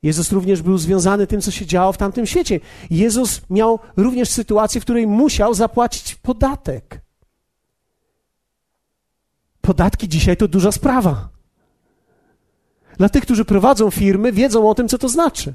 Jezus 0.03 0.33
również 0.33 0.63
był 0.63 0.79
związany 0.79 1.27
tym, 1.27 1.41
co 1.41 1.51
się 1.51 1.67
działo 1.67 1.93
w 1.93 1.97
tamtym 1.97 2.27
świecie. 2.27 2.61
Jezus 2.91 3.41
miał 3.51 3.79
również 3.97 4.29
sytuację, 4.29 4.81
w 4.81 4.85
której 4.85 5.07
musiał 5.07 5.55
zapłacić 5.55 6.15
podatek. 6.15 7.01
Podatki 9.61 10.09
dzisiaj 10.09 10.37
to 10.37 10.49
duża 10.49 10.73
sprawa. 10.73 11.29
Dla 12.99 13.09
tych, 13.09 13.23
którzy 13.23 13.45
prowadzą 13.45 13.91
firmy, 13.91 14.33
wiedzą 14.33 14.69
o 14.71 14.75
tym, 14.75 14.89
co 14.89 14.99
to 14.99 15.09
znaczy. 15.09 15.55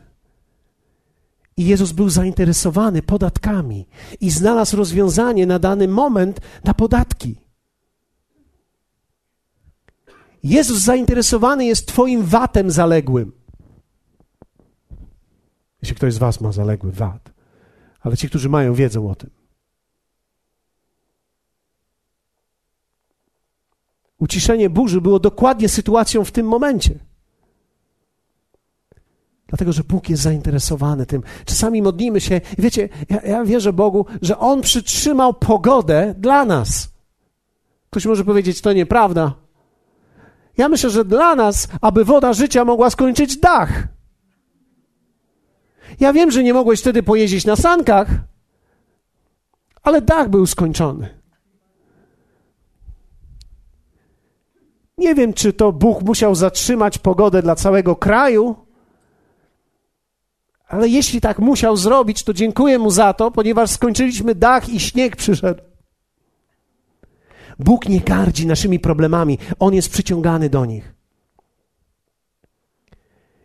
I 1.60 1.66
Jezus 1.66 1.92
był 1.92 2.10
zainteresowany 2.10 3.02
podatkami 3.02 3.88
i 4.22 4.30
znalazł 4.30 4.78
rozwiązanie 4.78 5.46
na 5.46 5.60
dany 5.60 5.88
moment 5.88 6.42
na 6.64 6.74
podatki. 6.74 7.36
Jezus 10.44 10.80
zainteresowany 10.80 11.66
jest 11.66 11.88
Twoim 11.88 12.24
watem 12.24 12.72
zaległym. 12.72 13.32
Jeśli 15.82 15.96
ktoś 15.96 16.14
z 16.14 16.18
Was 16.18 16.42
ma 16.42 16.52
zaległy 16.52 16.92
wat, 16.92 17.32
ale 18.02 18.18
ci, 18.18 18.30
którzy 18.30 18.50
mają, 18.50 18.74
wiedzą 18.74 19.10
o 19.10 19.16
tym. 19.16 19.30
Uciszenie 24.18 24.70
burzy 24.70 25.02
było 25.02 25.20
dokładnie 25.20 25.70
sytuacją 25.70 26.26
w 26.26 26.32
tym 26.32 26.48
momencie. 26.48 27.09
Dlatego, 29.50 29.74
że 29.74 29.84
Bóg 29.84 30.10
jest 30.10 30.24
zainteresowany 30.24 31.06
tym. 31.06 31.24
Czasami 31.46 31.82
modlimy 31.82 32.22
się, 32.22 32.42
wiecie, 32.58 32.90
ja, 33.10 33.22
ja 33.22 33.46
wierzę 33.46 33.74
Bogu, 33.74 34.06
że 34.22 34.38
On 34.40 34.62
przytrzymał 34.62 35.34
pogodę 35.34 36.16
dla 36.18 36.46
nas. 36.46 36.90
Ktoś 37.90 38.06
może 38.06 38.26
powiedzieć, 38.26 38.62
to 38.62 38.74
nieprawda. 38.74 39.34
Ja 40.58 40.70
myślę, 40.70 40.90
że 40.90 41.06
dla 41.06 41.36
nas, 41.36 41.68
aby 41.82 42.06
woda 42.06 42.34
życia 42.34 42.66
mogła 42.66 42.90
skończyć 42.90 43.38
dach. 43.38 43.88
Ja 46.00 46.14
wiem, 46.14 46.32
że 46.32 46.44
nie 46.44 46.54
mogłeś 46.54 46.80
wtedy 46.80 47.04
pojeździć 47.04 47.46
na 47.46 47.56
sankach, 47.56 48.08
ale 49.84 50.02
dach 50.02 50.30
był 50.30 50.46
skończony. 50.46 51.20
Nie 54.98 55.16
wiem, 55.16 55.34
czy 55.34 55.54
to 55.54 55.72
Bóg 55.72 56.04
musiał 56.04 56.36
zatrzymać 56.36 56.98
pogodę 56.98 57.42
dla 57.42 57.56
całego 57.56 57.96
kraju, 57.96 58.56
ale 60.70 60.90
jeśli 60.90 61.22
tak 61.22 61.40
musiał 61.40 61.78
zrobić, 61.78 62.24
to 62.24 62.34
dziękuję 62.34 62.80
mu 62.80 62.92
za 62.92 63.14
to, 63.14 63.32
ponieważ 63.32 63.70
skończyliśmy 63.70 64.36
dach 64.36 64.70
i 64.70 64.80
śnieg 64.80 65.16
przyszedł. 65.16 65.64
Bóg 67.60 67.90
nie 67.90 68.00
gardzi 68.00 68.48
naszymi 68.48 68.80
problemami, 68.80 69.38
on 69.60 69.74
jest 69.74 69.90
przyciągany 69.90 70.50
do 70.50 70.66
nich. 70.66 70.94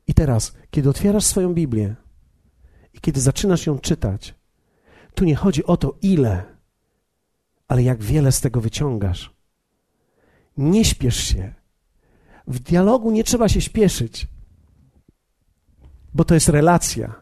I 0.07 0.15
teraz, 0.15 0.53
kiedy 0.71 0.89
otwierasz 0.89 1.25
swoją 1.25 1.55
Biblię 1.55 1.95
i 2.95 3.01
kiedy 3.01 3.21
zaczynasz 3.21 3.67
ją 3.67 3.79
czytać, 3.79 4.35
tu 5.15 5.25
nie 5.25 5.37
chodzi 5.37 5.65
o 5.65 5.77
to, 5.77 5.99
ile, 6.03 6.45
ale 7.69 7.83
jak 7.83 8.03
wiele 8.03 8.33
z 8.33 8.41
tego 8.41 8.61
wyciągasz. 8.61 9.35
Nie 10.57 10.85
śpiesz 10.85 11.17
się. 11.17 11.55
W 12.47 12.59
dialogu 12.59 13.11
nie 13.11 13.25
trzeba 13.25 13.49
się 13.49 13.61
śpieszyć 13.61 14.27
bo 16.15 16.25
to 16.25 16.35
jest 16.35 16.49
relacja. 16.49 17.15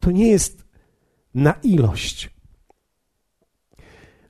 To 0.00 0.10
nie 0.10 0.28
jest 0.28 0.64
na 1.34 1.52
ilość. 1.52 2.30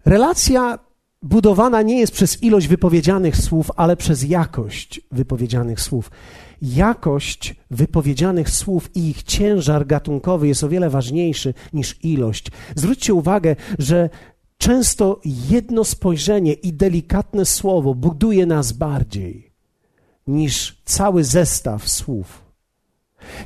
Relacja 0.05 0.79
budowana 1.23 1.83
nie 1.83 2.01
jest 2.01 2.13
przez 2.13 2.43
ilość 2.43 2.69
wypowiedzianych 2.69 3.37
słów, 3.37 3.71
ale 3.77 3.97
przez 3.97 4.23
jakość 4.23 5.01
wypowiedzianych 5.13 5.81
słów. 5.81 6.11
Jakość 6.63 7.55
wypowiedzianych 7.71 8.51
słów 8.51 8.97
i 8.97 9.09
ich 9.09 9.23
ciężar 9.23 9.87
gatunkowy 9.87 10.49
jest 10.49 10.65
o 10.65 10.69
wiele 10.69 10.91
ważniejszy 10.91 11.55
niż 11.73 12.05
ilość. 12.05 12.51
Zwróćcie 12.75 13.15
uwagę, 13.15 13.57
że 13.79 14.11
często 14.59 15.21
jedno 15.25 15.85
spojrzenie 15.85 16.53
i 16.53 16.73
delikatne 16.73 17.45
słowo 17.45 17.95
buduje 17.95 18.47
nas 18.47 18.73
bardziej 18.73 19.53
niż 20.27 20.83
cały 20.85 21.25
zestaw 21.25 21.89
słów. 21.89 22.44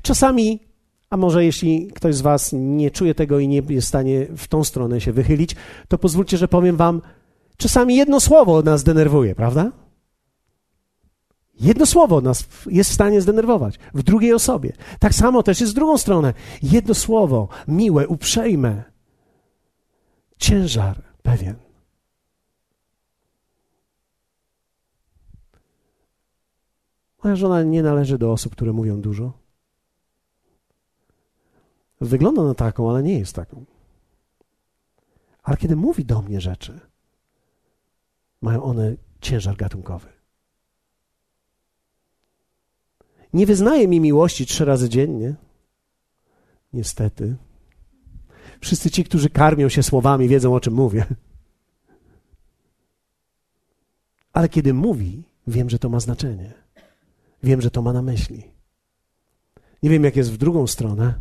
Czasami, 0.03 0.61
a 1.11 1.17
może 1.17 1.45
jeśli 1.45 1.87
ktoś 1.87 2.15
z 2.15 2.21
Was 2.21 2.51
nie 2.53 2.91
czuje 2.91 3.15
tego 3.15 3.39
i 3.39 3.49
nie 3.49 3.63
jest 3.69 3.87
w 3.87 3.89
stanie 3.89 4.27
w 4.37 4.47
tą 4.47 4.65
stronę 4.65 5.01
się 5.01 5.13
wychylić, 5.13 5.57
to 5.89 5.99
pozwólcie, 5.99 6.37
że 6.37 6.49
powiem 6.49 6.77
Wam, 6.77 7.03
czasami 7.57 7.97
jedno 7.97 8.21
słowo 8.21 8.63
nas 8.63 8.85
denerwuje, 8.85 9.35
prawda? 9.35 9.73
Jedno 11.61 11.87
słowo 11.87 12.21
nas 12.21 12.49
jest 12.67 12.91
w 12.91 12.95
stanie 12.95 13.21
zdenerwować 13.21 13.79
w 13.95 14.03
drugiej 14.03 14.33
osobie. 14.33 14.73
Tak 14.99 15.15
samo 15.15 15.43
też 15.43 15.61
jest 15.61 15.73
z 15.73 15.75
drugą 15.75 15.99
stronę. 15.99 16.35
Jedno 16.63 16.95
słowo, 16.95 17.49
miłe, 17.69 18.09
uprzejme, 18.09 18.83
ciężar 20.39 21.03
pewien. 21.23 21.55
Moja 27.25 27.37
żona 27.37 27.63
nie 27.63 27.83
należy 27.83 28.19
do 28.19 28.33
osób, 28.33 28.53
które 28.53 28.73
mówią 28.73 29.01
dużo. 29.01 29.48
Wygląda 32.01 32.43
na 32.43 32.55
taką, 32.55 32.91
ale 32.91 33.03
nie 33.03 33.19
jest 33.19 33.35
taką. 33.35 33.65
Ale 35.43 35.57
kiedy 35.57 35.77
mówi 35.77 36.05
do 36.05 36.23
mnie 36.23 36.41
rzeczy, 36.41 36.81
mają 38.41 38.63
one 38.63 38.97
ciężar 39.21 39.57
gatunkowy. 39.57 40.09
Nie 43.33 43.47
wyznaje 43.47 43.89
mi 43.89 44.01
miłości 44.01 44.47
trzy 44.47 44.65
razy 44.65 44.89
dziennie. 44.89 45.35
Niestety. 46.73 47.37
Wszyscy 48.61 48.91
ci, 48.91 49.05
którzy 49.05 49.31
karmią 49.31 49.69
się 49.69 49.83
słowami, 49.83 50.29
wiedzą 50.29 50.55
o 50.55 50.61
czym 50.61 50.75
mówię. 50.75 51.07
Ale 54.33 54.49
kiedy 54.49 54.75
mówi, 54.75 55.23
wiem, 55.47 55.71
że 55.71 55.79
to 55.79 55.89
ma 55.89 56.01
znaczenie. 56.01 56.53
Wiem, 57.43 57.61
że 57.61 57.71
to 57.71 57.83
ma 57.83 57.93
na 57.93 58.03
myśli. 58.03 58.43
Nie 59.83 59.91
wiem, 59.91 60.05
jak 60.05 60.17
jest 60.17 60.33
w 60.33 60.37
drugą 60.37 60.67
stronę, 60.67 61.21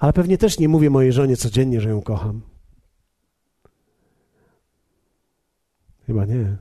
ale 0.00 0.12
pewnie 0.12 0.38
też 0.38 0.58
nie 0.58 0.68
mówię 0.68 0.90
mojej 0.90 1.12
żonie 1.12 1.36
codziennie, 1.36 1.80
że 1.80 1.88
ją 1.88 2.02
kocham. 2.02 2.42
Chyba 6.06 6.24
nie. 6.24 6.56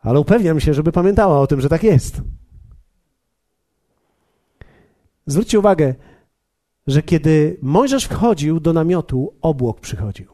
Ale 0.00 0.20
upewniam 0.20 0.60
się, 0.60 0.74
żeby 0.74 0.92
pamiętała 0.92 1.40
o 1.40 1.46
tym, 1.46 1.60
że 1.60 1.68
tak 1.68 1.82
jest. 1.82 2.22
Zwróćcie 5.26 5.58
uwagę, 5.58 5.94
że 6.86 7.02
kiedy 7.02 7.58
Mojżesz 7.62 8.04
wchodził 8.04 8.60
do 8.60 8.72
namiotu, 8.72 9.34
obłok 9.40 9.80
przychodził. 9.80 10.32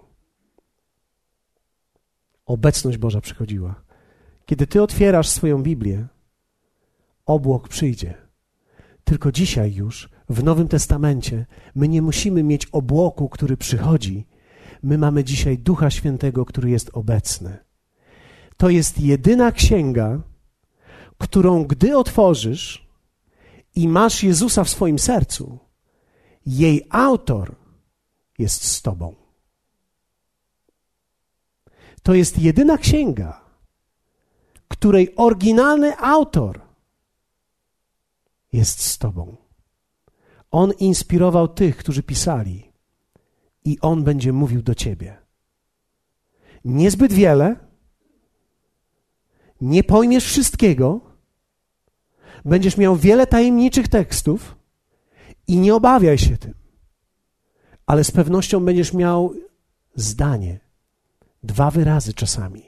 Obecność 2.47 2.99
Boża 2.99 3.21
przychodziła. 3.21 3.85
Kiedy 4.47 4.67
ty 4.67 4.83
otwierasz 4.83 5.29
swoją 5.29 5.63
Biblię, 5.63 6.07
obłok 7.27 7.69
przyjdzie. 7.69 8.24
Tylko 9.05 9.33
dzisiaj 9.33 9.75
już 9.75 10.09
w 10.29 10.45
Nowym 10.45 10.69
Testamencie 10.69 11.47
my 11.75 11.89
nie 11.89 12.03
musimy 12.03 12.43
mieć 12.43 12.67
obłoku, 12.67 13.29
który 13.29 13.57
przychodzi. 13.57 14.27
My 14.83 14.99
mamy 14.99 15.25
dzisiaj 15.25 15.59
Ducha 15.59 15.91
Świętego, 15.91 16.45
który 16.45 16.71
jest 16.71 16.91
obecny. 16.93 17.59
To 18.57 18.71
jest 18.71 19.01
jedyna 19.01 19.53
księga, 19.53 20.21
którą 21.19 21.65
gdy 21.65 21.99
otworzysz 21.99 22.89
i 23.75 23.89
masz 23.89 24.23
Jezusa 24.23 24.65
w 24.65 24.71
swoim 24.71 24.99
sercu, 24.99 25.59
jej 26.47 26.87
autor 26.91 27.57
jest 28.39 28.65
z 28.65 28.83
Tobą. 28.83 29.15
To 32.03 32.15
jest 32.15 32.39
jedyna 32.39 32.79
księga, 32.79 33.41
której 34.69 35.15
oryginalny 35.17 35.99
autor 35.99 36.64
jest 38.55 38.81
z 38.81 38.99
Tobą. 38.99 39.37
On 40.51 40.73
inspirował 40.73 41.49
tych, 41.49 41.77
którzy 41.77 42.03
pisali, 42.03 42.73
i 43.65 43.79
On 43.81 44.05
będzie 44.05 44.33
mówił 44.33 44.63
do 44.63 44.75
Ciebie. 44.75 45.17
Niezbyt 46.65 47.13
wiele, 47.13 47.57
nie 49.61 49.85
pojmiesz 49.85 50.25
wszystkiego, 50.25 51.01
będziesz 52.45 52.77
miał 52.77 52.97
wiele 52.97 53.27
tajemniczych 53.27 53.89
tekstów 53.89 54.57
i 55.47 55.57
nie 55.57 55.75
obawiaj 55.75 56.19
się 56.19 56.37
tym, 56.37 56.55
ale 57.87 58.05
z 58.05 58.11
pewnością 58.11 58.65
będziesz 58.65 58.93
miał 58.93 59.35
zdanie, 59.95 60.61
dwa 61.43 61.71
wyrazy 61.71 62.15
czasami, 62.15 62.63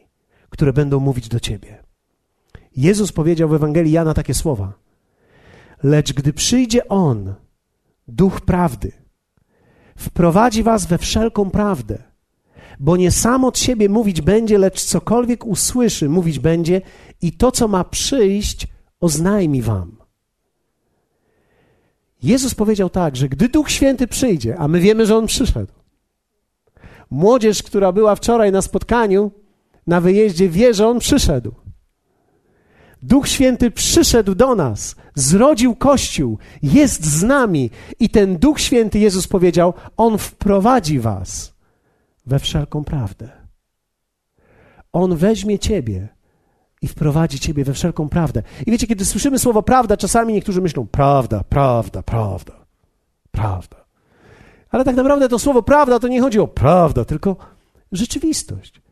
które 0.50 0.72
będą 0.72 1.00
mówić 1.00 1.28
do 1.28 1.40
Ciebie. 1.40 1.82
Jezus 2.76 3.12
powiedział 3.12 3.48
w 3.48 3.54
Ewangelii 3.54 3.92
Jana 3.92 4.14
takie 4.14 4.34
słowa– 4.34 4.72
Lecz 5.82 6.12
gdy 6.12 6.32
przyjdzie 6.32 6.88
On, 6.88 7.34
Duch 8.08 8.40
Prawdy, 8.40 8.92
wprowadzi 9.96 10.62
was 10.62 10.86
we 10.86 10.98
wszelką 10.98 11.50
prawdę, 11.50 12.02
bo 12.80 12.96
nie 12.96 13.10
sam 13.10 13.44
od 13.44 13.58
siebie 13.58 13.88
mówić 13.88 14.20
będzie, 14.20 14.58
lecz 14.58 14.84
cokolwiek 14.84 15.46
usłyszy, 15.46 16.08
mówić 16.08 16.38
będzie 16.38 16.80
i 17.22 17.32
to, 17.32 17.52
co 17.52 17.68
ma 17.68 17.84
przyjść, 17.84 18.66
oznajmi 19.00 19.62
wam. 19.62 19.96
Jezus 22.22 22.54
powiedział 22.54 22.90
tak, 22.90 23.16
że 23.16 23.28
gdy 23.28 23.48
Duch 23.48 23.70
Święty 23.70 24.06
przyjdzie, 24.06 24.58
a 24.58 24.68
my 24.68 24.80
wiemy, 24.80 25.06
że 25.06 25.16
On 25.16 25.26
przyszedł, 25.26 25.72
młodzież, 27.10 27.62
która 27.62 27.92
była 27.92 28.14
wczoraj 28.14 28.52
na 28.52 28.62
spotkaniu, 28.62 29.30
na 29.86 30.00
wyjeździe, 30.00 30.48
wie, 30.48 30.74
że 30.74 30.88
On 30.88 30.98
przyszedł. 30.98 31.54
Duch 33.06 33.28
Święty 33.28 33.70
przyszedł 33.70 34.34
do 34.34 34.54
nas, 34.54 34.96
zrodził 35.14 35.76
Kościół, 35.76 36.38
jest 36.62 37.04
z 37.04 37.22
nami 37.22 37.70
i 38.00 38.08
ten 38.08 38.38
Duch 38.38 38.60
Święty, 38.60 38.98
Jezus 38.98 39.28
powiedział, 39.28 39.74
On 39.96 40.18
wprowadzi 40.18 41.00
was 41.00 41.54
we 42.26 42.38
wszelką 42.38 42.84
prawdę. 42.84 43.28
On 44.92 45.16
weźmie 45.16 45.58
ciebie 45.58 46.08
i 46.82 46.88
wprowadzi 46.88 47.38
ciebie 47.38 47.64
we 47.64 47.72
wszelką 47.72 48.08
prawdę. 48.08 48.42
I 48.66 48.70
wiecie, 48.70 48.86
kiedy 48.86 49.04
słyszymy 49.04 49.38
słowo 49.38 49.62
prawda, 49.62 49.96
czasami 49.96 50.32
niektórzy 50.32 50.60
myślą 50.60 50.86
prawda, 50.86 51.44
prawda, 51.48 52.02
prawda, 52.02 52.52
prawda. 53.30 53.76
Ale 54.70 54.84
tak 54.84 54.96
naprawdę 54.96 55.28
to 55.28 55.38
słowo 55.38 55.62
prawda 55.62 55.98
to 55.98 56.08
nie 56.08 56.20
chodzi 56.20 56.38
o 56.40 56.48
prawda, 56.48 57.04
tylko 57.04 57.36
rzeczywistość. 57.92 58.85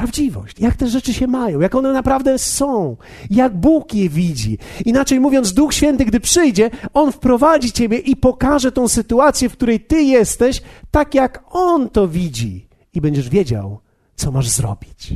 Prawdziwość, 0.00 0.60
jak 0.60 0.76
te 0.76 0.88
rzeczy 0.88 1.14
się 1.14 1.26
mają, 1.26 1.60
jak 1.60 1.74
one 1.74 1.92
naprawdę 1.92 2.38
są, 2.38 2.96
jak 3.30 3.56
Bóg 3.56 3.94
je 3.94 4.08
widzi. 4.08 4.58
Inaczej 4.84 5.20
mówiąc, 5.20 5.52
Duch 5.52 5.74
Święty, 5.74 6.04
gdy 6.04 6.20
przyjdzie, 6.20 6.70
On 6.94 7.12
wprowadzi 7.12 7.72
Ciebie 7.72 7.98
i 7.98 8.16
pokaże 8.16 8.72
tą 8.72 8.88
sytuację, 8.88 9.48
w 9.48 9.52
której 9.52 9.80
Ty 9.80 10.02
jesteś, 10.02 10.62
tak 10.90 11.14
jak 11.14 11.44
On 11.50 11.88
to 11.88 12.08
widzi. 12.08 12.68
I 12.94 13.00
będziesz 13.00 13.28
wiedział, 13.28 13.80
co 14.14 14.32
masz 14.32 14.48
zrobić. 14.48 15.14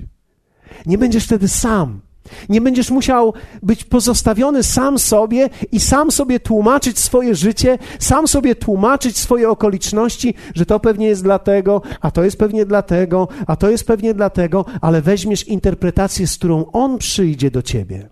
Nie 0.87 0.99
będziesz 0.99 1.25
wtedy 1.25 1.49
sam. 1.49 2.01
Nie 2.49 2.61
będziesz 2.61 2.91
musiał 2.91 3.35
być 3.63 3.85
pozostawiony 3.85 4.63
sam 4.63 4.99
sobie 4.99 5.51
i 5.73 5.81
sam 5.81 6.11
sobie 6.11 6.41
tłumaczyć 6.41 6.99
swoje 6.99 7.35
życie, 7.35 7.79
sam 7.99 8.29
sobie 8.29 8.55
tłumaczyć 8.55 9.19
swoje 9.19 9.51
okoliczności, 9.51 10.35
że 10.55 10.67
to 10.67 10.81
pewnie 10.81 11.07
jest 11.07 11.23
dlatego, 11.23 11.83
a 12.01 12.11
to 12.11 12.25
jest 12.25 12.37
pewnie 12.37 12.67
dlatego, 12.67 13.29
a 13.47 13.57
to 13.57 13.71
jest 13.71 13.87
pewnie 13.87 14.15
dlatego, 14.15 14.65
ale 14.81 15.03
weźmiesz 15.03 15.49
interpretację, 15.49 16.27
z 16.27 16.37
którą 16.37 16.65
On 16.73 16.99
przyjdzie 16.99 17.51
do 17.51 17.63
ciebie 17.63 18.11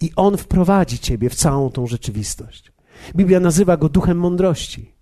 i 0.00 0.10
On 0.16 0.36
wprowadzi 0.36 0.98
ciebie 0.98 1.30
w 1.30 1.34
całą 1.34 1.70
tą 1.70 1.86
rzeczywistość. 1.86 2.72
Biblia 3.16 3.40
nazywa 3.40 3.76
go 3.76 3.88
duchem 3.88 4.18
mądrości. 4.18 4.94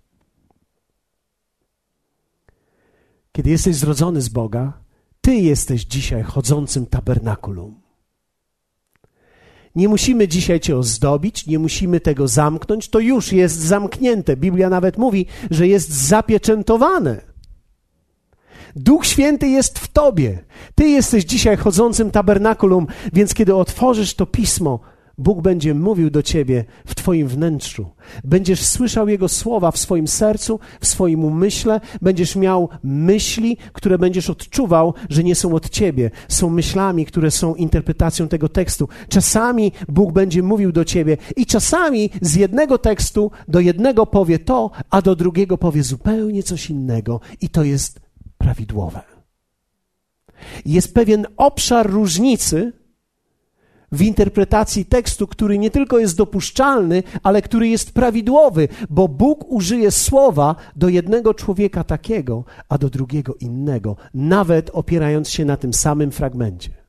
Kiedy 3.31 3.49
jesteś 3.49 3.75
zrodzony 3.75 4.21
z 4.21 4.29
Boga, 4.29 4.73
ty 5.21 5.35
jesteś 5.35 5.85
dzisiaj 5.85 6.23
chodzącym 6.23 6.85
tabernakulum. 6.85 7.88
Nie 9.79 9.89
musimy 9.89 10.27
dzisiaj 10.27 10.59
cię 10.59 10.77
ozdobić, 10.77 11.47
nie 11.47 11.59
musimy 11.59 11.99
tego 11.99 12.27
zamknąć, 12.27 12.89
to 12.89 12.99
już 12.99 13.31
jest 13.31 13.59
zamknięte. 13.59 14.37
Biblia 14.37 14.69
nawet 14.69 14.97
mówi, 14.97 15.25
że 15.51 15.67
jest 15.67 15.89
zapieczętowane. 15.89 17.21
Duch 18.75 19.05
Święty 19.05 19.47
jest 19.47 19.79
w 19.79 19.87
tobie. 19.87 20.39
Ty 20.75 20.87
jesteś 20.87 21.23
dzisiaj 21.23 21.57
chodzącym 21.57 22.11
tabernakulum, 22.11 22.87
więc 23.13 23.33
kiedy 23.33 23.55
otworzysz 23.55 24.13
to 24.13 24.25
pismo, 24.25 24.79
Bóg 25.19 25.41
będzie 25.41 25.73
mówił 25.73 26.09
do 26.09 26.23
ciebie 26.23 26.65
w 26.85 26.95
Twoim 26.95 27.27
wnętrzu. 27.27 27.85
Będziesz 28.23 28.65
słyszał 28.65 29.09
Jego 29.09 29.29
słowa 29.29 29.71
w 29.71 29.77
swoim 29.77 30.07
sercu, 30.07 30.59
w 30.81 30.87
swoim 30.87 31.23
umyśle, 31.23 31.81
będziesz 32.01 32.35
miał 32.35 32.69
myśli, 32.83 33.57
które 33.73 33.97
będziesz 33.97 34.29
odczuwał, 34.29 34.93
że 35.09 35.23
nie 35.23 35.35
są 35.35 35.53
od 35.53 35.69
ciebie. 35.69 36.11
Są 36.27 36.49
myślami, 36.49 37.05
które 37.05 37.31
są 37.31 37.55
interpretacją 37.55 38.27
tego 38.27 38.49
tekstu. 38.49 38.89
Czasami 39.09 39.71
Bóg 39.89 40.11
będzie 40.13 40.43
mówił 40.43 40.71
do 40.71 40.85
ciebie 40.85 41.17
i 41.35 41.45
czasami 41.45 42.09
z 42.21 42.35
jednego 42.35 42.77
tekstu 42.77 43.31
do 43.47 43.59
jednego 43.59 44.05
powie 44.05 44.39
to, 44.39 44.71
a 44.89 45.01
do 45.01 45.15
drugiego 45.15 45.57
powie 45.57 45.83
zupełnie 45.83 46.43
coś 46.43 46.69
innego 46.69 47.19
i 47.41 47.49
to 47.49 47.63
jest 47.63 47.99
prawidłowe. 48.37 49.01
Jest 50.65 50.93
pewien 50.93 51.27
obszar 51.37 51.89
różnicy, 51.89 52.73
w 53.91 54.01
interpretacji 54.01 54.85
tekstu, 54.85 55.27
który 55.27 55.57
nie 55.57 55.71
tylko 55.71 55.99
jest 55.99 56.17
dopuszczalny, 56.17 57.03
ale 57.23 57.41
który 57.41 57.67
jest 57.67 57.93
prawidłowy, 57.93 58.67
bo 58.89 59.07
Bóg 59.07 59.51
użyje 59.51 59.91
słowa 59.91 60.55
do 60.75 60.89
jednego 60.89 61.33
człowieka 61.33 61.83
takiego, 61.83 62.43
a 62.69 62.77
do 62.77 62.89
drugiego 62.89 63.35
innego, 63.35 63.95
nawet 64.13 64.69
opierając 64.73 65.29
się 65.29 65.45
na 65.45 65.57
tym 65.57 65.73
samym 65.73 66.11
fragmencie. 66.11 66.79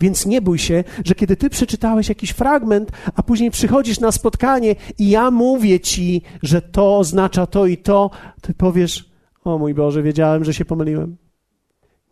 Więc 0.00 0.26
nie 0.26 0.42
bój 0.42 0.58
się, 0.58 0.84
że 1.04 1.14
kiedy 1.14 1.36
ty 1.36 1.50
przeczytałeś 1.50 2.08
jakiś 2.08 2.30
fragment, 2.30 2.92
a 3.14 3.22
później 3.22 3.50
przychodzisz 3.50 4.00
na 4.00 4.12
spotkanie 4.12 4.74
i 4.98 5.10
ja 5.10 5.30
mówię 5.30 5.80
ci, 5.80 6.22
że 6.42 6.62
to 6.62 6.98
oznacza 6.98 7.46
to 7.46 7.66
i 7.66 7.78
to, 7.78 8.10
ty 8.40 8.54
powiesz: 8.54 9.10
O 9.44 9.58
mój 9.58 9.74
Boże, 9.74 10.02
wiedziałem, 10.02 10.44
że 10.44 10.54
się 10.54 10.64
pomyliłem. 10.64 11.16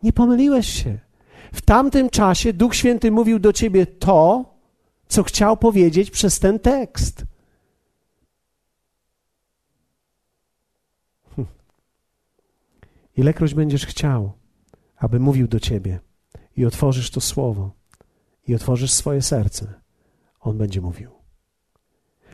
Nie 0.03 0.13
pomyliłeś 0.13 0.83
się. 0.83 1.04
W 1.55 1.61
tamtym 1.61 2.09
czasie 2.09 2.53
Duch 2.53 2.75
Święty 2.75 3.11
mówił 3.11 3.39
do 3.39 3.53
ciebie 3.53 3.85
to, 3.85 4.45
co 5.07 5.23
chciał 5.23 5.57
powiedzieć 5.57 6.11
przez 6.11 6.39
ten 6.39 6.59
tekst. 6.59 7.25
Ilekroć 13.17 13.53
będziesz 13.53 13.85
chciał, 13.85 14.31
aby 14.97 15.19
mówił 15.19 15.47
do 15.47 15.59
ciebie 15.59 15.99
i 16.57 16.65
otworzysz 16.65 17.11
to 17.11 17.21
słowo 17.21 17.71
i 18.47 18.55
otworzysz 18.55 18.91
swoje 18.91 19.21
serce, 19.21 19.73
on 20.39 20.57
będzie 20.57 20.81
mówił. 20.81 21.14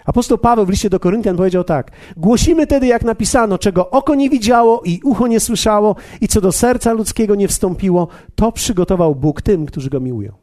Apostoł 0.06 0.38
Paweł 0.38 0.66
w 0.66 0.70
liście 0.70 0.90
do 0.90 1.00
Koryntian 1.00 1.38
powiedział 1.38 1.64
tak: 1.64 1.92
Głosimy 2.18 2.68
tedy, 2.68 2.88
jak 2.88 3.04
napisano, 3.04 3.58
czego 3.58 3.90
oko 3.90 4.16
nie 4.16 4.30
widziało 4.30 4.82
i 4.86 5.00
ucho 5.04 5.28
nie 5.28 5.40
słyszało, 5.40 5.96
i 6.22 6.28
co 6.28 6.42
do 6.42 6.52
serca 6.52 6.94
ludzkiego 6.94 7.36
nie 7.36 7.48
wstąpiło, 7.48 8.08
to 8.36 8.52
przygotował 8.52 9.16
Bóg 9.16 9.42
tym, 9.42 9.66
którzy 9.66 9.90
go 9.90 10.00
miłują. 10.00 10.34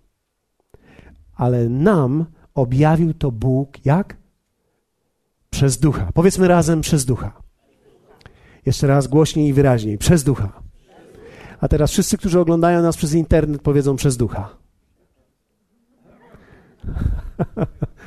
Ale 1.35 1.69
nam 1.69 2.25
objawił 2.55 3.15
to 3.15 3.31
Bóg 3.31 3.85
jak? 3.85 4.17
Przez 5.51 5.79
ducha. 5.79 6.09
Powiedzmy 6.15 6.49
razem 6.49 6.81
przez 6.81 7.05
ducha. 7.05 7.33
Jeszcze 8.67 8.87
raz 8.87 9.07
głośniej 9.07 9.49
i 9.49 9.53
wyraźniej. 9.53 9.99
Przez 9.99 10.25
ducha. 10.25 10.63
A 11.61 11.69
teraz 11.69 11.91
wszyscy, 11.91 12.19
którzy 12.19 12.41
oglądają 12.41 12.83
nas 12.83 12.97
przez 12.97 13.15
internet, 13.15 13.63
powiedzą 13.63 13.97
przez 13.97 14.17
ducha. 14.17 14.49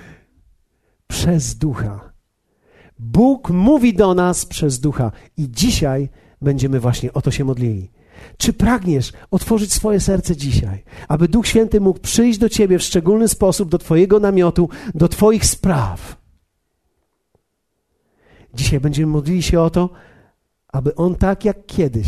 przez 1.11 1.55
ducha. 1.55 2.13
Bóg 2.99 3.49
mówi 3.49 3.93
do 3.93 4.13
nas 4.13 4.45
przez 4.45 4.79
ducha 4.79 5.11
i 5.37 5.51
dzisiaj 5.51 6.09
będziemy 6.41 6.79
właśnie 6.79 7.13
o 7.13 7.21
to 7.21 7.31
się 7.31 7.43
modlili. 7.45 7.91
Czy 8.37 8.53
pragniesz 8.53 9.13
otworzyć 9.31 9.73
swoje 9.73 9.99
serce 9.99 10.35
dzisiaj, 10.35 10.83
aby 11.07 11.27
Duch 11.27 11.47
Święty 11.47 11.81
mógł 11.81 11.99
przyjść 11.99 12.39
do 12.39 12.49
ciebie 12.49 12.79
w 12.79 12.83
szczególny 12.83 13.27
sposób, 13.27 13.69
do 13.69 13.77
Twojego 13.77 14.19
namiotu, 14.19 14.69
do 14.95 15.07
Twoich 15.07 15.45
spraw? 15.45 16.17
Dzisiaj 18.53 18.79
będziemy 18.79 19.11
modlili 19.11 19.43
się 19.43 19.61
o 19.61 19.69
to, 19.69 19.89
aby 20.67 20.95
On 20.95 21.15
tak 21.15 21.45
jak 21.45 21.65
kiedyś, 21.65 22.07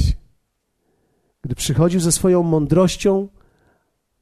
gdy 1.42 1.56
przychodził 1.56 2.00
ze 2.00 2.12
swoją 2.12 2.44
mądrością 2.44 3.28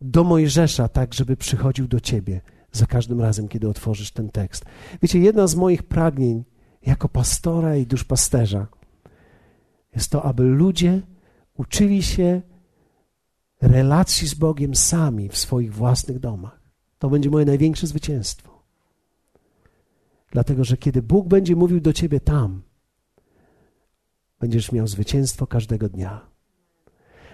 do 0.02 0.24
Mojżesza, 0.24 0.88
tak 0.88 1.14
żeby 1.14 1.38
przychodził 1.38 1.88
do 1.88 2.00
Ciebie 2.00 2.42
za 2.72 2.86
każdym 2.86 3.22
razem, 3.22 3.48
kiedy 3.48 3.70
otworzysz 3.70 4.12
ten 4.12 4.30
tekst. 4.30 4.66
Wiecie, 5.02 5.20
jedna 5.20 5.48
z 5.48 5.56
moich 5.56 5.84
pragnień 5.84 6.44
jako 6.86 7.10
pastora 7.10 7.76
i 7.76 7.86
duszpasterza 7.86 8.68
jest 9.96 10.12
to, 10.12 10.24
aby 10.24 10.44
ludzie 10.44 11.02
uczyli 11.58 12.04
się 12.04 12.42
relacji 13.62 14.28
z 14.28 14.34
Bogiem 14.34 14.76
sami 14.76 15.30
w 15.30 15.38
swoich 15.38 15.74
własnych 15.74 16.20
domach. 16.20 16.62
To 17.00 17.10
będzie 17.10 17.30
moje 17.30 17.46
największe 17.46 17.88
zwycięstwo. 17.88 18.64
Dlatego, 20.32 20.64
że 20.64 20.78
kiedy 20.78 21.02
Bóg 21.02 21.28
będzie 21.28 21.56
mówił 21.56 21.82
do 21.82 21.94
ciebie 21.94 22.20
tam, 22.20 22.62
będziesz 24.40 24.72
miał 24.72 24.88
zwycięstwo 24.88 25.48
każdego 25.48 25.90
dnia 25.90 26.31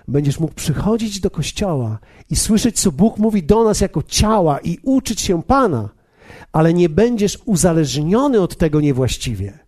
będziesz 0.07 0.39
mógł 0.39 0.53
przychodzić 0.53 1.19
do 1.19 1.29
kościoła 1.29 1.99
i 2.29 2.35
słyszeć, 2.35 2.79
co 2.79 2.91
Bóg 2.91 3.17
mówi 3.17 3.43
do 3.43 3.63
nas 3.63 3.81
jako 3.81 4.03
ciała 4.03 4.59
i 4.59 4.77
uczyć 4.83 5.21
się 5.21 5.43
Pana, 5.43 5.89
ale 6.51 6.73
nie 6.73 6.89
będziesz 6.89 7.39
uzależniony 7.45 8.41
od 8.41 8.57
tego 8.57 8.81
niewłaściwie. 8.81 9.59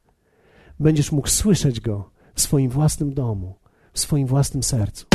Będziesz 0.80 1.12
mógł 1.12 1.28
słyszeć 1.28 1.80
Go 1.80 2.10
w 2.36 2.42
swoim 2.42 2.70
własnym 2.70 3.14
domu, 3.14 3.56
w 3.94 4.00
swoim 4.00 4.28
własnym 4.28 4.64
sercu. 4.64 5.09